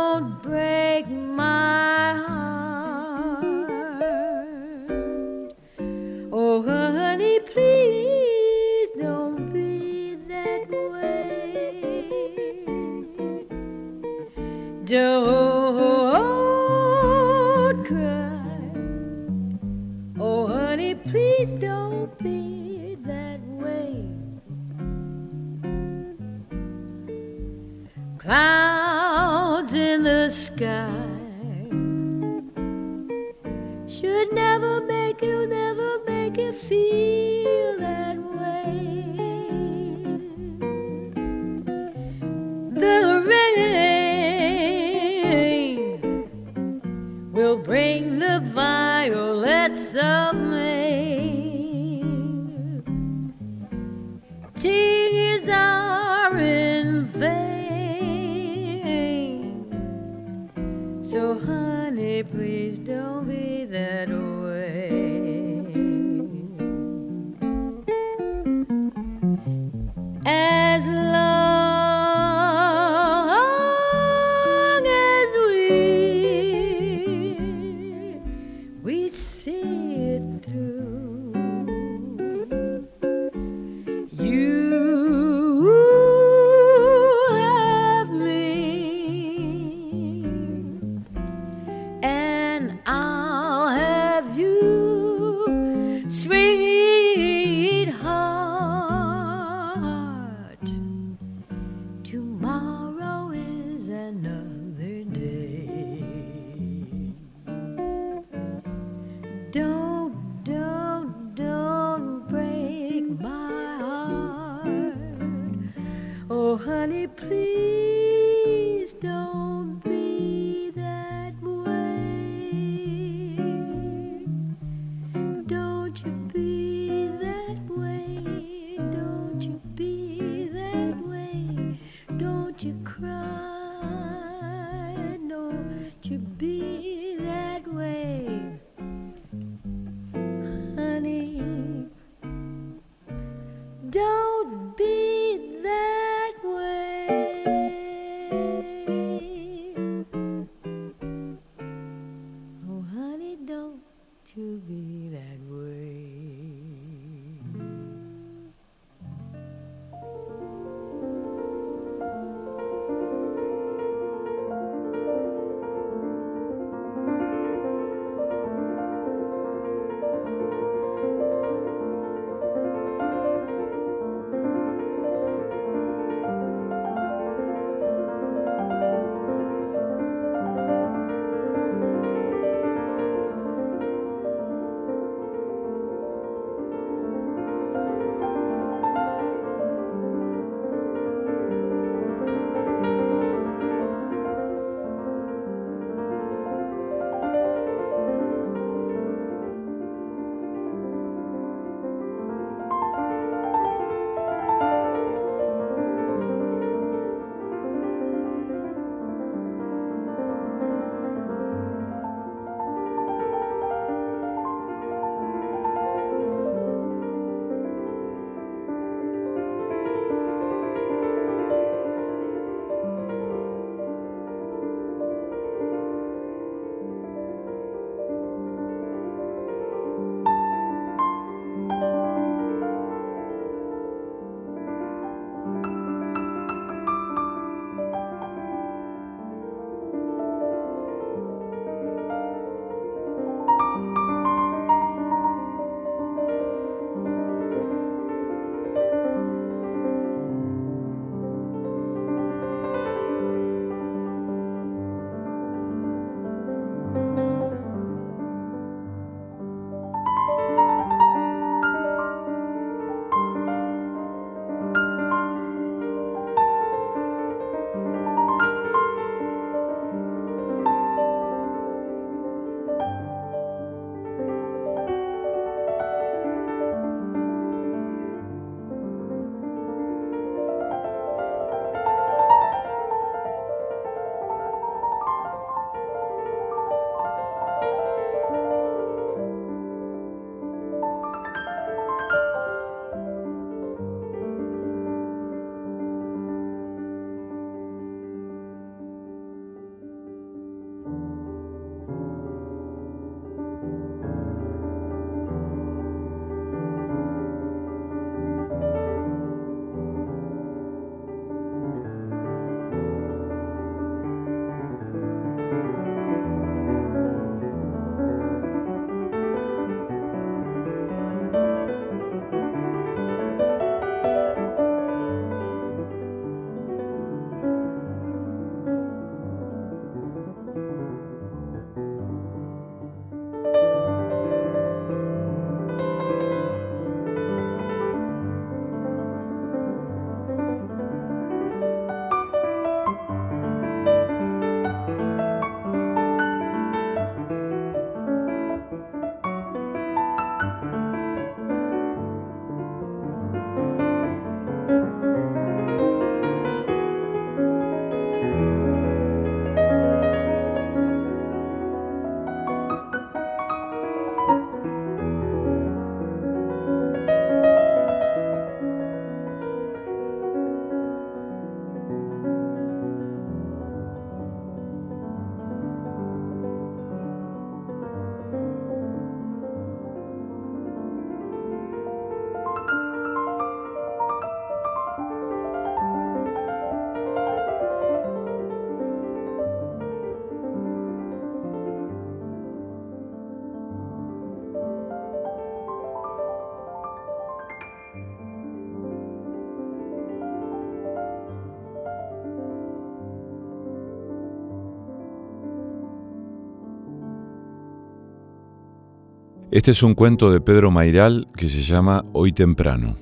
Este 409.51 409.71
es 409.71 409.83
un 409.83 409.95
cuento 409.95 410.31
de 410.31 410.43
Pedro 410.43 410.71
Mairal 410.71 411.27
que 411.35 411.49
se 411.49 411.63
llama 411.63 412.05
Hoy 412.13 412.33
temprano. 412.33 412.99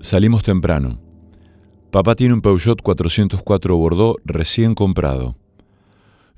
Salimos 0.00 0.42
temprano. 0.42 1.00
Papá 1.92 2.16
tiene 2.16 2.34
un 2.34 2.40
Peugeot 2.40 2.82
404 2.82 3.76
Bordeaux 3.76 4.20
recién 4.24 4.74
comprado. 4.74 5.36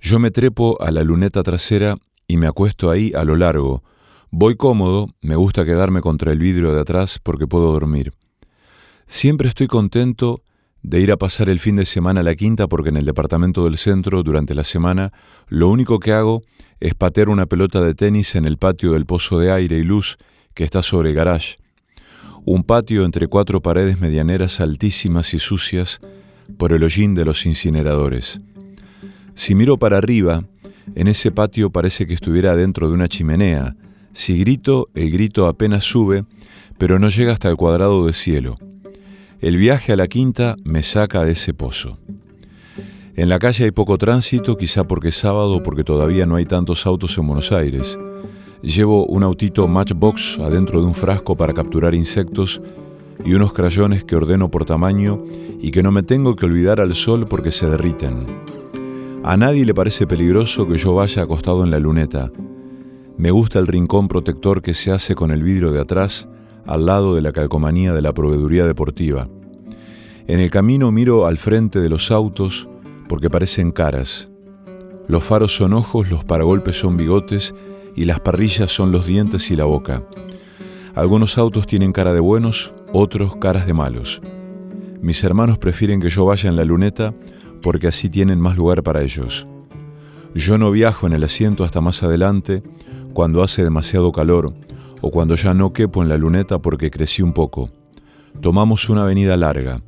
Yo 0.03 0.19
me 0.19 0.31
trepo 0.31 0.77
a 0.83 0.91
la 0.91 1.03
luneta 1.03 1.43
trasera 1.43 1.97
y 2.27 2.37
me 2.37 2.47
acuesto 2.47 2.91
ahí 2.91 3.11
a 3.17 3.25
lo 3.25 3.37
largo. 3.37 3.83
Voy 4.31 4.55
cómodo, 4.55 5.07
me 5.23 5.37
gusta 5.37 5.65
quedarme 5.65 6.03
contra 6.03 6.31
el 6.31 6.39
vidrio 6.39 6.75
de 6.75 6.83
atrás 6.83 7.19
porque 7.23 7.47
puedo 7.47 7.73
dormir. 7.73 8.13
Siempre 9.07 9.49
estoy 9.49 9.67
contento 9.67 10.43
de 10.83 11.01
ir 11.01 11.11
a 11.13 11.17
pasar 11.17 11.49
el 11.49 11.59
fin 11.59 11.77
de 11.77 11.85
semana 11.85 12.21
a 12.21 12.23
la 12.23 12.35
quinta 12.35 12.69
porque 12.69 12.91
en 12.91 12.97
el 12.97 13.05
departamento 13.05 13.65
del 13.65 13.77
centro 13.77 14.23
durante 14.23 14.55
la 14.55 14.65
semana 14.65 15.13
lo 15.49 15.69
único 15.69 15.99
que 15.99 16.13
hago 16.13 16.43
es 16.81 16.95
patear 16.95 17.29
una 17.29 17.47
pelota 17.47 17.83
de 17.83 17.95
tenis 17.95 18.35
en 18.35 18.45
el 18.45 18.59
patio 18.59 18.93
del 18.93 19.07
pozo 19.07 19.39
de 19.39 19.51
aire 19.51 19.79
y 19.79 19.85
luz 19.85 20.19
que 20.55 20.65
está 20.65 20.83
sobre 20.83 21.11
el 21.11 21.17
garage. 21.17 21.59
Un 22.45 22.63
patio 22.63 23.05
entre 23.05 23.27
cuatro 23.27 23.61
paredes 23.61 24.01
medianeras 24.01 24.61
altísimas 24.61 25.35
y 25.35 25.39
sucias 25.39 26.01
por 26.57 26.73
el 26.73 26.83
hollín 26.83 27.15
de 27.15 27.25
los 27.25 27.45
incineradores. 27.45 28.41
Si 29.35 29.55
miro 29.55 29.77
para 29.77 29.99
arriba, 29.99 30.45
en 30.95 31.09
ese 31.09 31.31
patio 31.31 31.71
parece 31.71 32.07
que 32.07 32.15
estuviera 32.15 32.57
dentro 32.57 32.89
de 32.89 32.95
una 32.95 33.09
chimenea. 33.09 33.77
Si 34.13 34.39
grito, 34.39 34.89
el 34.95 35.11
grito 35.11 35.47
apenas 35.47 35.85
sube, 35.85 36.25
pero 36.79 36.99
no 36.99 37.09
llega 37.09 37.33
hasta 37.33 37.51
el 37.51 37.57
cuadrado 37.57 38.07
de 38.07 38.13
cielo. 38.13 38.59
El 39.41 39.57
viaje 39.57 39.93
a 39.93 39.97
la 39.97 40.09
quinta 40.09 40.57
me 40.65 40.83
saca 40.83 41.25
de 41.25 41.31
ese 41.31 41.55
pozo. 41.55 41.97
En 43.15 43.29
la 43.29 43.39
calle 43.39 43.67
hay 43.67 43.71
poco 43.71 43.97
tránsito, 43.97 44.57
quizá 44.57 44.83
porque 44.83 45.09
es 45.09 45.15
sábado 45.15 45.63
porque 45.63 45.85
todavía 45.85 46.27
no 46.27 46.35
hay 46.35 46.45
tantos 46.45 46.87
autos 46.87 47.17
en 47.19 47.29
Buenos 47.29 47.53
Aires. 47.53 47.97
Llevo 48.63 49.07
un 49.07 49.23
autito 49.23 49.69
Matchbox 49.69 50.41
adentro 50.41 50.81
de 50.81 50.89
un 50.89 50.95
frasco 50.95 51.37
para 51.37 51.55
capturar 51.55 51.95
insectos 51.95 52.61
y 53.25 53.35
unos 53.35 53.53
crayones 53.53 54.03
que 54.03 54.17
ordeno 54.17 54.51
por 54.51 54.65
tamaño 54.65 55.19
y 55.61 55.71
que 55.71 55.85
no 55.85 55.93
me 55.93 56.03
tengo 56.03 56.35
que 56.35 56.47
olvidar 56.47 56.81
al 56.81 56.97
sol 56.97 57.29
porque 57.29 57.53
se 57.53 57.71
derriten. 57.71 58.27
A 59.23 59.37
nadie 59.37 59.65
le 59.65 59.75
parece 59.75 60.09
peligroso 60.09 60.67
que 60.67 60.79
yo 60.79 60.97
vaya 60.97 61.23
acostado 61.23 61.63
en 61.63 61.71
la 61.71 61.79
luneta. 61.79 62.33
Me 63.17 63.31
gusta 63.31 63.61
el 63.61 63.69
rincón 63.69 64.09
protector 64.09 64.63
que 64.63 64.75
se 64.75 64.91
hace 64.91 65.15
con 65.15 65.31
el 65.31 65.45
vidrio 65.45 65.71
de 65.71 65.81
atrás 65.81 66.29
al 66.69 66.85
lado 66.85 67.15
de 67.15 67.23
la 67.23 67.33
calcomanía 67.33 67.95
de 67.95 68.03
la 68.03 68.13
proveeduría 68.13 68.67
deportiva. 68.67 69.27
En 70.27 70.39
el 70.39 70.51
camino 70.51 70.93
miro 70.93 71.25
al 71.25 71.39
frente 71.39 71.81
de 71.81 71.89
los 71.89 72.11
autos 72.11 72.69
porque 73.09 73.31
parecen 73.31 73.73
caras. 73.73 74.29
Los 75.09 75.25
faros 75.25 75.57
son 75.57 75.73
ojos, 75.73 76.11
los 76.11 76.27
paragolpes 76.27 76.79
son 76.79 76.99
bigotes 76.99 77.55
y 77.97 78.05
las 78.05 78.21
parrillas 78.21 78.71
son 78.71 78.93
los 78.93 79.07
dientes 79.07 79.51
y 79.51 79.57
la 79.57 79.65
boca. 79.65 80.05
Algunos 80.95 81.39
autos 81.39 81.67
tienen 81.67 81.93
cara 81.93 82.13
de 82.13 82.21
buenos, 82.21 82.75
otros 82.93 83.37
caras 83.37 83.67
de 83.67 83.73
malos. 83.73 84.21
Mis 85.01 85.25
hermanos 85.25 85.57
prefieren 85.57 86.03
que 86.03 86.11
yo 86.11 86.27
vaya 86.27 86.51
en 86.51 86.57
la 86.57 86.67
luneta 86.67 87.15
porque 87.63 87.87
así 87.87 88.11
tienen 88.11 88.41
más 88.41 88.59
lugar 88.59 88.83
para 88.83 89.03
ellos. 89.03 89.49
Yo 90.35 90.59
no 90.59 90.71
viajo 90.71 91.07
en 91.07 91.15
el 91.15 91.25
asiento 91.25 91.65
hasta 91.65 91.81
más 91.81 92.03
adelante 92.03 92.63
cuando 93.15 93.43
hace 93.43 93.65
demasiado 93.65 94.13
calor 94.13 94.53
o 95.01 95.11
cuando 95.11 95.35
ya 95.35 95.55
no 95.55 95.73
quepo 95.73 96.03
en 96.03 96.09
la 96.09 96.17
luneta 96.17 96.59
porque 96.59 96.91
crecí 96.91 97.23
un 97.23 97.33
poco. 97.33 97.71
Tomamos 98.41 98.89
una 98.89 99.03
avenida 99.03 99.37
larga. 99.37 99.81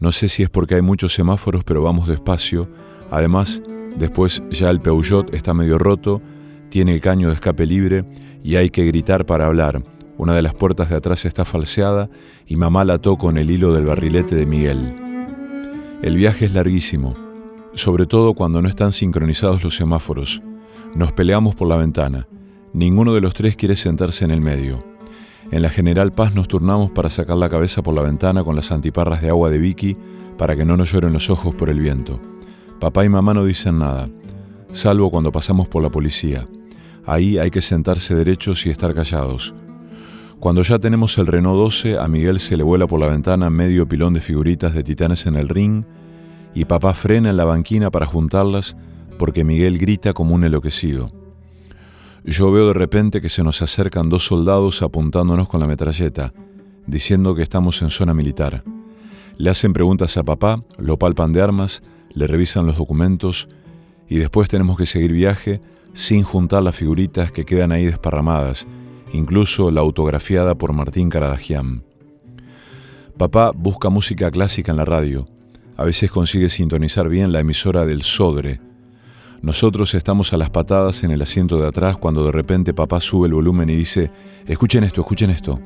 No 0.00 0.12
sé 0.12 0.28
si 0.28 0.42
es 0.42 0.50
porque 0.50 0.76
hay 0.76 0.82
muchos 0.82 1.12
semáforos, 1.12 1.64
pero 1.64 1.82
vamos 1.82 2.08
despacio. 2.08 2.68
Además, 3.10 3.62
después 3.96 4.42
ya 4.50 4.70
el 4.70 4.80
Peugeot 4.80 5.34
está 5.34 5.52
medio 5.52 5.78
roto, 5.78 6.22
tiene 6.70 6.94
el 6.94 7.00
caño 7.00 7.28
de 7.28 7.34
escape 7.34 7.66
libre 7.66 8.04
y 8.42 8.56
hay 8.56 8.70
que 8.70 8.86
gritar 8.86 9.26
para 9.26 9.46
hablar. 9.46 9.82
Una 10.16 10.34
de 10.34 10.42
las 10.42 10.54
puertas 10.54 10.90
de 10.90 10.96
atrás 10.96 11.24
está 11.24 11.44
falseada 11.44 12.10
y 12.46 12.56
mamá 12.56 12.84
la 12.84 12.94
ató 12.94 13.16
con 13.16 13.38
el 13.38 13.50
hilo 13.50 13.72
del 13.72 13.86
barrilete 13.86 14.34
de 14.34 14.46
Miguel. 14.46 14.94
El 16.02 16.16
viaje 16.16 16.46
es 16.46 16.52
larguísimo, 16.52 17.14
sobre 17.74 18.06
todo 18.06 18.34
cuando 18.34 18.62
no 18.62 18.68
están 18.68 18.92
sincronizados 18.92 19.62
los 19.62 19.76
semáforos. 19.76 20.42
Nos 20.94 21.12
peleamos 21.12 21.54
por 21.54 21.68
la 21.68 21.76
ventana. 21.76 22.26
Ninguno 22.72 23.14
de 23.14 23.20
los 23.20 23.34
tres 23.34 23.56
quiere 23.56 23.74
sentarse 23.74 24.24
en 24.24 24.30
el 24.30 24.40
medio. 24.40 24.78
En 25.50 25.62
la 25.62 25.70
General 25.70 26.12
Paz 26.12 26.36
nos 26.36 26.46
turnamos 26.46 26.92
para 26.92 27.10
sacar 27.10 27.36
la 27.36 27.48
cabeza 27.48 27.82
por 27.82 27.94
la 27.94 28.02
ventana 28.02 28.44
con 28.44 28.54
las 28.54 28.70
antiparras 28.70 29.20
de 29.22 29.28
agua 29.28 29.50
de 29.50 29.58
Vicky 29.58 29.96
para 30.38 30.54
que 30.54 30.64
no 30.64 30.76
nos 30.76 30.92
lloren 30.92 31.12
los 31.12 31.30
ojos 31.30 31.52
por 31.52 31.68
el 31.68 31.80
viento. 31.80 32.20
Papá 32.78 33.04
y 33.04 33.08
mamá 33.08 33.34
no 33.34 33.44
dicen 33.44 33.80
nada, 33.80 34.08
salvo 34.70 35.10
cuando 35.10 35.32
pasamos 35.32 35.66
por 35.66 35.82
la 35.82 35.90
policía. 35.90 36.46
Ahí 37.04 37.38
hay 37.38 37.50
que 37.50 37.60
sentarse 37.60 38.14
derechos 38.14 38.64
y 38.66 38.70
estar 38.70 38.94
callados. 38.94 39.52
Cuando 40.38 40.62
ya 40.62 40.78
tenemos 40.78 41.18
el 41.18 41.26
Renault 41.26 41.58
12, 41.58 41.98
a 41.98 42.06
Miguel 42.06 42.38
se 42.38 42.56
le 42.56 42.62
vuela 42.62 42.86
por 42.86 43.00
la 43.00 43.08
ventana 43.08 43.50
medio 43.50 43.88
pilón 43.88 44.14
de 44.14 44.20
figuritas 44.20 44.74
de 44.74 44.84
titanes 44.84 45.26
en 45.26 45.34
el 45.34 45.48
ring 45.48 45.84
y 46.54 46.66
papá 46.66 46.94
frena 46.94 47.30
en 47.30 47.36
la 47.36 47.44
banquina 47.44 47.90
para 47.90 48.06
juntarlas 48.06 48.76
porque 49.18 49.42
Miguel 49.42 49.76
grita 49.76 50.12
como 50.12 50.36
un 50.36 50.44
enloquecido. 50.44 51.19
Yo 52.24 52.52
veo 52.52 52.68
de 52.68 52.74
repente 52.74 53.20
que 53.20 53.30
se 53.30 53.42
nos 53.42 53.62
acercan 53.62 54.08
dos 54.08 54.26
soldados 54.26 54.82
apuntándonos 54.82 55.48
con 55.48 55.60
la 55.60 55.66
metralleta, 55.66 56.34
diciendo 56.86 57.34
que 57.34 57.42
estamos 57.42 57.80
en 57.82 57.90
zona 57.90 58.12
militar. 58.12 58.62
Le 59.38 59.48
hacen 59.48 59.72
preguntas 59.72 60.16
a 60.16 60.22
papá, 60.22 60.62
lo 60.76 60.98
palpan 60.98 61.32
de 61.32 61.40
armas, 61.40 61.82
le 62.12 62.26
revisan 62.26 62.66
los 62.66 62.76
documentos 62.76 63.48
y 64.08 64.16
después 64.16 64.48
tenemos 64.48 64.76
que 64.76 64.86
seguir 64.86 65.12
viaje 65.12 65.60
sin 65.94 66.22
juntar 66.22 66.62
las 66.62 66.76
figuritas 66.76 67.32
que 67.32 67.46
quedan 67.46 67.72
ahí 67.72 67.86
desparramadas, 67.86 68.66
incluso 69.12 69.70
la 69.70 69.80
autografiada 69.80 70.54
por 70.54 70.72
Martín 70.74 71.08
Caradagian. 71.08 71.84
Papá 73.16 73.52
busca 73.54 73.88
música 73.88 74.30
clásica 74.30 74.72
en 74.72 74.76
la 74.76 74.84
radio. 74.84 75.26
A 75.76 75.84
veces 75.84 76.10
consigue 76.10 76.50
sintonizar 76.50 77.08
bien 77.08 77.32
la 77.32 77.40
emisora 77.40 77.86
del 77.86 78.02
Sodre, 78.02 78.60
nosotros 79.42 79.94
estamos 79.94 80.32
a 80.34 80.36
las 80.36 80.50
patadas 80.50 81.02
en 81.02 81.12
el 81.12 81.22
asiento 81.22 81.58
de 81.58 81.66
atrás 81.66 81.96
cuando 81.96 82.24
de 82.24 82.32
repente 82.32 82.74
papá 82.74 83.00
sube 83.00 83.26
el 83.26 83.34
volumen 83.34 83.70
y 83.70 83.74
dice, 83.74 84.10
escuchen 84.46 84.84
esto, 84.84 85.00
escuchen 85.00 85.30
esto. 85.30 85.58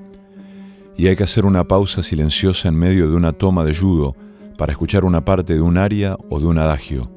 Y 0.97 1.09
hay 1.09 1.17
que 1.17 1.25
hacer 1.25 1.45
una 1.45 1.67
pausa 1.67 2.05
silenciosa 2.05 2.69
en 2.69 2.77
medio 2.77 3.11
de 3.11 3.17
una 3.17 3.33
toma 3.33 3.65
de 3.65 3.75
judo 3.75 4.15
para 4.57 4.73
escuchar 4.73 5.05
una 5.05 5.25
parte 5.25 5.55
de 5.55 5.61
un 5.61 5.77
aria 5.77 6.17
o 6.31 6.39
de 6.39 6.47
un 6.47 6.59
adagio. 6.59 7.11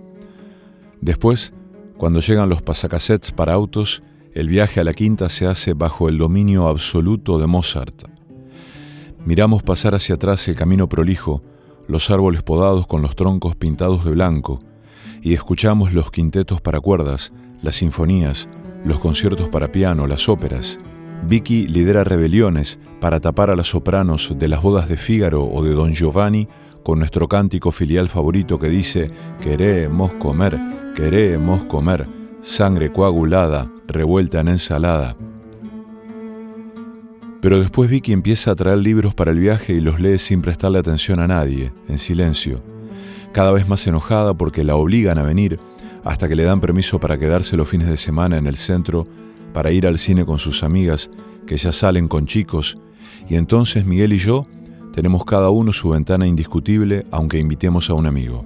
Después, 1.00 1.54
cuando 1.96 2.22
llegan 2.22 2.50
los 2.50 2.64
pasacassettes 2.64 3.32
para 3.32 3.54
autos, 3.54 4.02
el 4.34 4.50
viaje 4.50 4.80
a 4.80 4.84
la 4.84 4.94
quinta 4.94 5.30
se 5.30 5.46
hace 5.46 5.74
bajo 5.74 6.10
el 6.10 6.18
dominio 6.18 6.68
absoluto 6.68 7.38
de 7.38 7.46
Mozart. 7.46 8.04
Miramos 9.26 9.62
pasar 9.62 9.94
hacia 9.94 10.16
atrás 10.16 10.48
el 10.48 10.56
camino 10.56 10.90
prolijo, 10.90 11.44
los 11.88 12.10
árboles 12.10 12.42
podados 12.42 12.88
con 12.88 13.04
los 13.04 13.16
troncos 13.16 13.56
pintados 13.56 14.06
de 14.06 14.12
blanco, 14.12 14.60
y 15.28 15.34
escuchamos 15.34 15.92
los 15.92 16.10
quintetos 16.10 16.62
para 16.62 16.80
cuerdas, 16.80 17.34
las 17.62 17.76
sinfonías, 17.76 18.48
los 18.86 18.98
conciertos 19.00 19.50
para 19.50 19.74
piano, 19.74 20.08
las 20.08 20.30
óperas. 20.30 20.80
Vicky 21.28 21.68
lidera 21.68 22.06
rebeliones 22.06 22.80
para 23.02 23.20
tapar 23.20 23.50
a 23.50 23.58
las 23.58 23.68
sopranos 23.68 24.34
de 24.40 24.48
las 24.48 24.62
bodas 24.62 24.88
de 24.88 24.96
Fígaro 24.96 25.44
o 25.44 25.62
de 25.66 25.72
Don 25.72 25.92
Giovanni 25.92 26.48
con 26.82 27.00
nuestro 27.00 27.28
cántico 27.28 27.74
filial 27.74 28.08
favorito 28.08 28.58
que 28.58 28.70
dice 28.70 29.12
queremos 29.42 30.14
comer, 30.14 30.58
queremos 30.96 31.66
comer, 31.66 32.08
sangre 32.42 32.94
coagulada, 32.94 33.70
revuelta 33.86 34.40
en 34.40 34.48
ensalada. 34.48 35.18
Pero 37.42 37.60
después 37.60 37.90
Vicky 37.90 38.14
empieza 38.14 38.52
a 38.52 38.56
traer 38.56 38.78
libros 38.78 39.14
para 39.14 39.32
el 39.32 39.40
viaje 39.40 39.74
y 39.74 39.82
los 39.82 40.00
lee 40.00 40.20
sin 40.20 40.42
prestarle 40.42 40.80
atención 40.80 41.20
a 41.20 41.28
nadie, 41.28 41.74
en 41.90 41.98
silencio 41.98 42.77
cada 43.38 43.52
vez 43.52 43.68
más 43.68 43.86
enojada 43.86 44.34
porque 44.34 44.64
la 44.64 44.76
obligan 44.78 45.20
a 45.20 45.22
venir, 45.22 45.60
hasta 46.04 46.28
que 46.28 46.36
le 46.36 46.44
dan 46.44 46.60
permiso 46.60 47.00
para 47.00 47.20
quedarse 47.20 47.56
los 47.56 47.70
fines 47.70 47.88
de 47.88 47.96
semana 47.96 48.40
en 48.40 48.48
el 48.48 48.56
centro, 48.56 49.06
para 49.54 49.72
ir 49.72 49.86
al 49.86 50.00
cine 50.00 50.26
con 50.26 50.40
sus 50.40 50.64
amigas, 50.64 51.12
que 51.46 51.56
ya 51.56 51.72
salen 51.72 52.08
con 52.08 52.26
chicos, 52.26 52.80
y 53.30 53.36
entonces 53.36 53.86
Miguel 53.86 54.14
y 54.14 54.18
yo 54.18 54.48
tenemos 54.92 55.24
cada 55.24 55.52
uno 55.52 55.72
su 55.72 55.90
ventana 55.90 56.26
indiscutible 56.26 57.06
aunque 57.12 57.38
invitemos 57.38 57.92
a 57.92 57.94
un 57.94 58.08
amigo. 58.08 58.44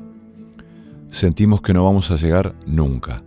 Sentimos 1.09 1.61
que 1.61 1.73
no 1.73 1.85
vamos 1.85 2.11
a 2.11 2.17
llegar 2.17 2.53
nunca. 2.65 3.23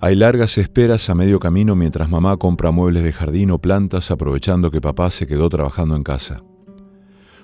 Hay 0.00 0.16
largas 0.16 0.58
esperas 0.58 1.08
a 1.08 1.14
medio 1.14 1.40
camino 1.40 1.76
mientras 1.76 2.10
mamá 2.10 2.36
compra 2.36 2.70
muebles 2.70 3.04
de 3.04 3.14
jardín 3.14 3.52
o 3.52 3.58
plantas 3.58 4.10
aprovechando 4.10 4.70
que 4.70 4.82
papá 4.82 5.10
se 5.10 5.26
quedó 5.26 5.48
trabajando 5.48 5.96
en 5.96 6.02
casa. 6.02 6.42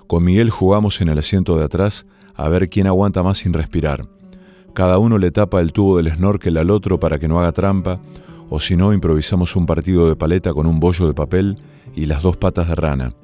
Con 0.07 0.25
Miguel 0.25 0.51
jugamos 0.51 1.01
en 1.01 1.09
el 1.09 1.19
asiento 1.19 1.57
de 1.57 1.65
atrás 1.65 2.05
a 2.37 2.49
ver 2.49 2.69
quién 2.69 2.87
aguanta 2.87 3.23
más 3.23 3.39
sin 3.39 3.53
respirar. 3.53 4.07
Cada 4.75 4.99
uno 4.99 5.19
le 5.19 5.31
tapa 5.31 5.61
el 5.61 5.73
tubo 5.73 5.97
del 5.97 6.13
snorkel 6.13 6.57
al 6.59 6.71
otro 6.71 7.01
para 7.01 7.19
que 7.19 7.29
no 7.29 7.41
haga 7.41 7.53
trampa, 7.53 8.01
o 8.49 8.61
si 8.61 8.77
no, 8.77 8.93
improvisamos 8.93 9.57
un 9.57 9.67
partido 9.67 10.09
de 10.09 10.17
paleta 10.17 10.53
con 10.53 10.67
un 10.67 10.79
bollo 10.79 11.07
de 11.07 11.15
papel 11.15 11.59
y 11.95 12.07
las 12.07 12.23
dos 12.23 12.37
patas 12.37 12.69
de 12.69 12.75
rana. 12.75 13.15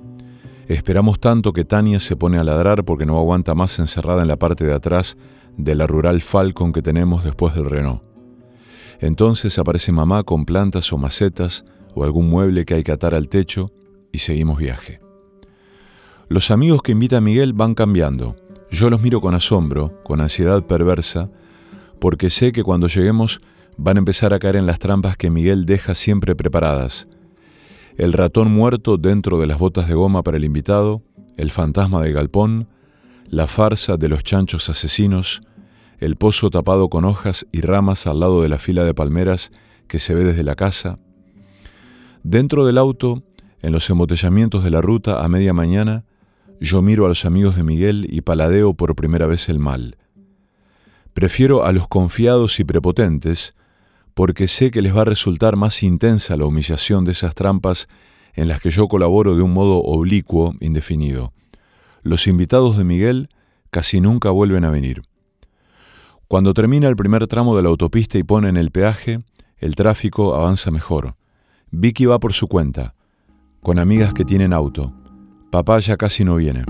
Esperamos 0.66 1.20
tanto 1.20 1.52
que 1.52 1.64
Tania 1.64 2.00
se 2.00 2.16
pone 2.16 2.38
a 2.38 2.44
ladrar 2.44 2.84
porque 2.84 3.06
no 3.06 3.18
aguanta 3.18 3.54
más 3.54 3.78
encerrada 3.78 4.22
en 4.22 4.28
la 4.28 4.36
parte 4.36 4.64
de 4.64 4.74
atrás 4.74 5.16
de 5.56 5.74
la 5.74 5.86
rural 5.86 6.20
Falcon 6.20 6.72
que 6.72 6.82
tenemos 6.82 7.24
después 7.24 7.54
del 7.54 7.66
Renault. 7.66 8.02
Entonces 9.00 9.58
aparece 9.58 9.92
mamá 9.92 10.22
con 10.22 10.44
plantas 10.44 10.92
o 10.92 10.98
macetas 10.98 11.64
o 11.94 12.04
algún 12.04 12.30
mueble 12.30 12.64
que 12.64 12.74
hay 12.74 12.84
que 12.84 12.92
atar 12.92 13.14
al 13.14 13.28
techo 13.28 13.70
y 14.12 14.18
seguimos 14.18 14.58
viaje. 14.58 15.00
Los 16.28 16.50
amigos 16.50 16.82
que 16.82 16.92
invita 16.92 17.20
Miguel 17.20 17.52
van 17.52 17.74
cambiando. 17.74 18.36
Yo 18.72 18.88
los 18.88 19.02
miro 19.02 19.20
con 19.20 19.34
asombro, 19.34 20.02
con 20.02 20.22
ansiedad 20.22 20.66
perversa, 20.66 21.30
porque 22.00 22.30
sé 22.30 22.52
que 22.52 22.64
cuando 22.64 22.86
lleguemos 22.86 23.42
van 23.76 23.98
a 23.98 24.00
empezar 24.00 24.32
a 24.32 24.38
caer 24.38 24.56
en 24.56 24.64
las 24.64 24.78
trampas 24.78 25.18
que 25.18 25.28
Miguel 25.28 25.66
deja 25.66 25.94
siempre 25.94 26.34
preparadas. 26.34 27.06
El 27.98 28.14
ratón 28.14 28.50
muerto 28.50 28.96
dentro 28.96 29.38
de 29.38 29.46
las 29.46 29.58
botas 29.58 29.88
de 29.88 29.94
goma 29.94 30.22
para 30.22 30.38
el 30.38 30.44
invitado, 30.44 31.02
el 31.36 31.50
fantasma 31.50 32.00
del 32.00 32.14
galpón, 32.14 32.66
la 33.26 33.46
farsa 33.46 33.98
de 33.98 34.08
los 34.08 34.24
chanchos 34.24 34.70
asesinos, 34.70 35.42
el 35.98 36.16
pozo 36.16 36.48
tapado 36.48 36.88
con 36.88 37.04
hojas 37.04 37.46
y 37.52 37.60
ramas 37.60 38.06
al 38.06 38.20
lado 38.20 38.40
de 38.40 38.48
la 38.48 38.58
fila 38.58 38.84
de 38.84 38.94
palmeras 38.94 39.52
que 39.86 39.98
se 39.98 40.14
ve 40.14 40.24
desde 40.24 40.44
la 40.44 40.54
casa. 40.54 40.98
Dentro 42.22 42.64
del 42.64 42.78
auto, 42.78 43.22
en 43.60 43.72
los 43.72 43.90
embotellamientos 43.90 44.64
de 44.64 44.70
la 44.70 44.80
ruta 44.80 45.22
a 45.22 45.28
media 45.28 45.52
mañana, 45.52 46.06
yo 46.62 46.80
miro 46.80 47.06
a 47.06 47.08
los 47.08 47.24
amigos 47.24 47.56
de 47.56 47.64
Miguel 47.64 48.06
y 48.08 48.20
paladeo 48.20 48.74
por 48.74 48.94
primera 48.94 49.26
vez 49.26 49.48
el 49.48 49.58
mal. 49.58 49.96
Prefiero 51.12 51.64
a 51.64 51.72
los 51.72 51.88
confiados 51.88 52.60
y 52.60 52.64
prepotentes, 52.64 53.54
porque 54.14 54.46
sé 54.46 54.70
que 54.70 54.80
les 54.80 54.96
va 54.96 55.02
a 55.02 55.06
resultar 55.06 55.56
más 55.56 55.82
intensa 55.82 56.36
la 56.36 56.46
humillación 56.46 57.04
de 57.04 57.12
esas 57.12 57.34
trampas 57.34 57.88
en 58.34 58.46
las 58.46 58.60
que 58.60 58.70
yo 58.70 58.86
colaboro 58.86 59.34
de 59.34 59.42
un 59.42 59.52
modo 59.52 59.82
oblicuo, 59.82 60.54
indefinido. 60.60 61.32
Los 62.02 62.28
invitados 62.28 62.76
de 62.76 62.84
Miguel 62.84 63.28
casi 63.70 64.00
nunca 64.00 64.30
vuelven 64.30 64.64
a 64.64 64.70
venir. 64.70 65.02
Cuando 66.28 66.54
termina 66.54 66.88
el 66.88 66.96
primer 66.96 67.26
tramo 67.26 67.56
de 67.56 67.62
la 67.62 67.70
autopista 67.70 68.18
y 68.18 68.22
ponen 68.22 68.56
el 68.56 68.70
peaje, 68.70 69.22
el 69.58 69.74
tráfico 69.74 70.36
avanza 70.36 70.70
mejor. 70.70 71.16
Vicky 71.72 72.06
va 72.06 72.20
por 72.20 72.32
su 72.32 72.46
cuenta, 72.46 72.94
con 73.62 73.80
amigas 73.80 74.14
que 74.14 74.24
tienen 74.24 74.52
auto. 74.52 75.01
Papá 75.52 75.78
ya 75.80 75.98
casi 75.98 76.24
no 76.24 76.36
viene. 76.36 76.64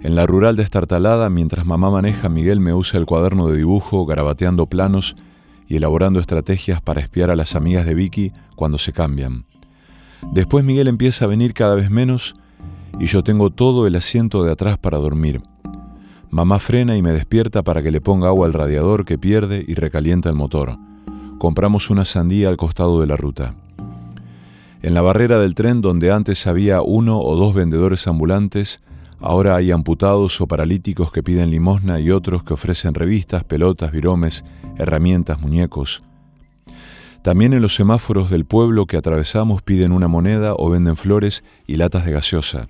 En 0.00 0.14
la 0.14 0.26
rural 0.26 0.54
destartalada, 0.54 1.28
mientras 1.28 1.66
mamá 1.66 1.90
maneja, 1.90 2.28
Miguel 2.28 2.60
me 2.60 2.72
usa 2.72 3.00
el 3.00 3.04
cuaderno 3.04 3.48
de 3.48 3.56
dibujo, 3.56 4.06
garabateando 4.06 4.66
planos 4.66 5.16
y 5.66 5.74
elaborando 5.74 6.20
estrategias 6.20 6.80
para 6.80 7.00
espiar 7.00 7.30
a 7.30 7.36
las 7.36 7.56
amigas 7.56 7.84
de 7.84 7.96
Vicky 7.96 8.32
cuando 8.54 8.78
se 8.78 8.92
cambian. 8.92 9.44
Después 10.30 10.64
Miguel 10.64 10.86
empieza 10.86 11.24
a 11.24 11.28
venir 11.28 11.52
cada 11.52 11.74
vez 11.74 11.90
menos 11.90 12.36
y 13.00 13.06
yo 13.06 13.24
tengo 13.24 13.50
todo 13.50 13.88
el 13.88 13.96
asiento 13.96 14.44
de 14.44 14.52
atrás 14.52 14.78
para 14.78 14.98
dormir. 14.98 15.42
Mamá 16.30 16.60
frena 16.60 16.96
y 16.96 17.02
me 17.02 17.10
despierta 17.10 17.64
para 17.64 17.82
que 17.82 17.90
le 17.90 18.00
ponga 18.00 18.28
agua 18.28 18.46
al 18.46 18.52
radiador 18.52 19.04
que 19.04 19.18
pierde 19.18 19.64
y 19.66 19.74
recalienta 19.74 20.28
el 20.28 20.36
motor. 20.36 20.78
Compramos 21.38 21.90
una 21.90 22.04
sandía 22.04 22.50
al 22.50 22.56
costado 22.56 23.00
de 23.00 23.08
la 23.08 23.16
ruta. 23.16 23.56
En 24.82 24.94
la 24.94 25.02
barrera 25.02 25.38
del 25.38 25.54
tren 25.54 25.80
donde 25.80 26.10
antes 26.10 26.48
había 26.48 26.82
uno 26.82 27.20
o 27.20 27.36
dos 27.36 27.54
vendedores 27.54 28.08
ambulantes, 28.08 28.80
ahora 29.20 29.54
hay 29.54 29.70
amputados 29.70 30.40
o 30.40 30.48
paralíticos 30.48 31.12
que 31.12 31.22
piden 31.22 31.52
limosna 31.52 32.00
y 32.00 32.10
otros 32.10 32.42
que 32.42 32.54
ofrecen 32.54 32.92
revistas, 32.94 33.44
pelotas, 33.44 33.92
viromes, 33.92 34.44
herramientas, 34.76 35.40
muñecos. 35.40 36.02
También 37.22 37.52
en 37.52 37.62
los 37.62 37.76
semáforos 37.76 38.28
del 38.28 38.44
pueblo 38.44 38.86
que 38.86 38.96
atravesamos 38.96 39.62
piden 39.62 39.92
una 39.92 40.08
moneda 40.08 40.54
o 40.58 40.68
venden 40.68 40.96
flores 40.96 41.44
y 41.68 41.76
latas 41.76 42.04
de 42.04 42.10
gaseosa. 42.10 42.66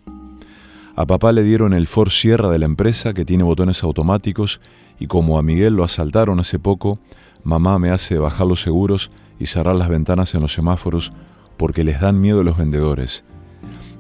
A 0.95 1.07
papá 1.07 1.33
le 1.33 1.43
dieron 1.43 1.73
el 1.73 1.87
Ford 1.87 2.11
Sierra 2.11 2.51
de 2.51 2.59
la 2.59 2.67
empresa 2.67 3.15
que 3.15 3.25
tiene 3.25 3.45
botones 3.45 3.83
automáticos 3.83 4.61
y 5.01 5.07
como 5.07 5.39
a 5.39 5.43
Miguel 5.43 5.77
lo 5.77 5.85
asaltaron 5.85 6.39
hace 6.41 6.59
poco, 6.59 6.99
mamá 7.43 7.79
me 7.79 7.89
hace 7.89 8.19
bajar 8.19 8.47
los 8.47 8.61
seguros 8.61 9.11
y 9.41 9.47
cerrar 9.47 9.77
las 9.77 9.89
ventanas 9.89 10.35
en 10.35 10.43
los 10.43 10.53
semáforos 10.53 11.15
porque 11.63 11.85
les 11.85 12.01
dan 12.01 12.21
miedo 12.21 12.43
los 12.43 12.59
vendedores. 12.59 13.23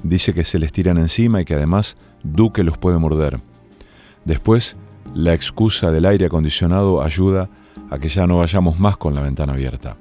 Dice 0.02 0.34
que 0.34 0.42
se 0.42 0.58
les 0.58 0.72
tiran 0.72 0.98
encima 0.98 1.40
y 1.40 1.44
que 1.44 1.54
además 1.54 1.96
Duque 2.24 2.64
los 2.64 2.76
puede 2.76 2.98
morder. 2.98 3.40
Después, 4.24 4.76
la 5.14 5.32
excusa 5.32 5.92
del 5.92 6.06
aire 6.06 6.26
acondicionado 6.26 7.02
ayuda 7.02 7.48
a 7.88 7.98
que 8.00 8.08
ya 8.08 8.26
no 8.26 8.38
vayamos 8.38 8.78
más 8.78 8.96
con 8.96 9.14
la 9.14 9.20
ventana 9.20 9.52
abierta 9.52 9.96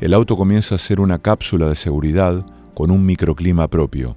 el 0.00 0.14
auto 0.14 0.36
comienza 0.36 0.76
a 0.76 0.78
ser 0.78 0.98
una 0.98 1.18
cápsula 1.18 1.68
de 1.68 1.76
seguridad 1.76 2.46
con 2.74 2.90
un 2.90 3.04
microclima 3.04 3.68
propio. 3.68 4.16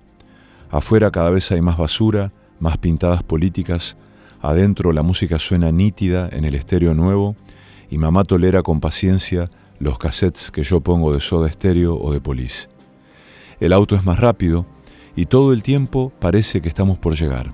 Afuera 0.72 1.12
cada 1.12 1.30
vez 1.30 1.52
hay 1.52 1.62
más 1.62 1.78
basura, 1.78 2.32
más 2.60 2.78
pintadas 2.78 3.22
políticas, 3.22 3.98
adentro 4.42 4.94
la 4.94 5.04
música 5.04 5.38
suena 5.40 5.74
nítida 5.74 6.30
en 6.32 6.46
el 6.46 6.56
estéreo 6.56 6.96
nuevo 6.96 7.36
y 7.90 7.98
mamá 7.98 8.24
tolera 8.24 8.62
con 8.62 8.80
paciencia 8.80 9.52
los 9.80 9.98
cassettes 9.98 10.52
que 10.52 10.64
yo 10.64 10.82
pongo 10.82 11.14
de 11.14 11.20
soda 11.20 11.50
estéreo 11.50 11.96
o 12.00 12.12
de 12.12 12.22
polis. 12.22 12.70
El 13.60 13.74
auto 13.74 13.96
es 13.96 14.04
más 14.04 14.20
rápido 14.20 14.66
y 15.16 15.26
todo 15.26 15.54
el 15.54 15.64
tiempo 15.64 16.12
parece 16.20 16.62
que 16.62 16.70
estamos 16.70 16.98
por 16.98 17.16
llegar. 17.16 17.52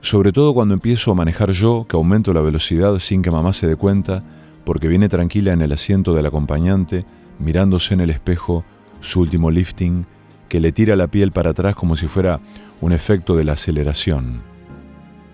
Sobre 0.00 0.32
todo 0.32 0.54
cuando 0.54 0.74
empiezo 0.74 1.10
a 1.10 1.14
manejar 1.14 1.50
yo, 1.50 1.86
que 1.88 1.96
aumento 1.96 2.32
la 2.32 2.40
velocidad 2.40 2.98
sin 2.98 3.22
que 3.22 3.30
mamá 3.30 3.52
se 3.52 3.66
dé 3.66 3.76
cuenta, 3.76 4.22
porque 4.64 4.88
viene 4.88 5.08
tranquila 5.08 5.52
en 5.52 5.62
el 5.62 5.72
asiento 5.72 6.14
del 6.14 6.26
acompañante, 6.26 7.04
mirándose 7.38 7.94
en 7.94 8.00
el 8.00 8.10
espejo 8.10 8.64
su 9.00 9.20
último 9.20 9.50
lifting, 9.50 10.06
que 10.48 10.60
le 10.60 10.72
tira 10.72 10.96
la 10.96 11.08
piel 11.08 11.32
para 11.32 11.50
atrás 11.50 11.74
como 11.74 11.96
si 11.96 12.06
fuera 12.06 12.40
un 12.80 12.92
efecto 12.92 13.36
de 13.36 13.44
la 13.44 13.52
aceleración. 13.52 14.55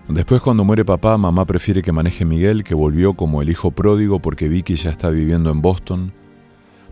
Después 0.07 0.41
cuando 0.41 0.63
muere 0.63 0.83
papá, 0.85 1.17
mamá 1.17 1.45
prefiere 1.45 1.81
que 1.81 1.91
maneje 1.91 2.25
Miguel, 2.25 2.63
que 2.63 2.75
volvió 2.75 3.13
como 3.13 3.41
el 3.41 3.49
hijo 3.49 3.71
pródigo 3.71 4.19
porque 4.19 4.49
Vicky 4.49 4.75
ya 4.75 4.91
está 4.91 5.09
viviendo 5.09 5.49
en 5.49 5.61
Boston. 5.61 6.13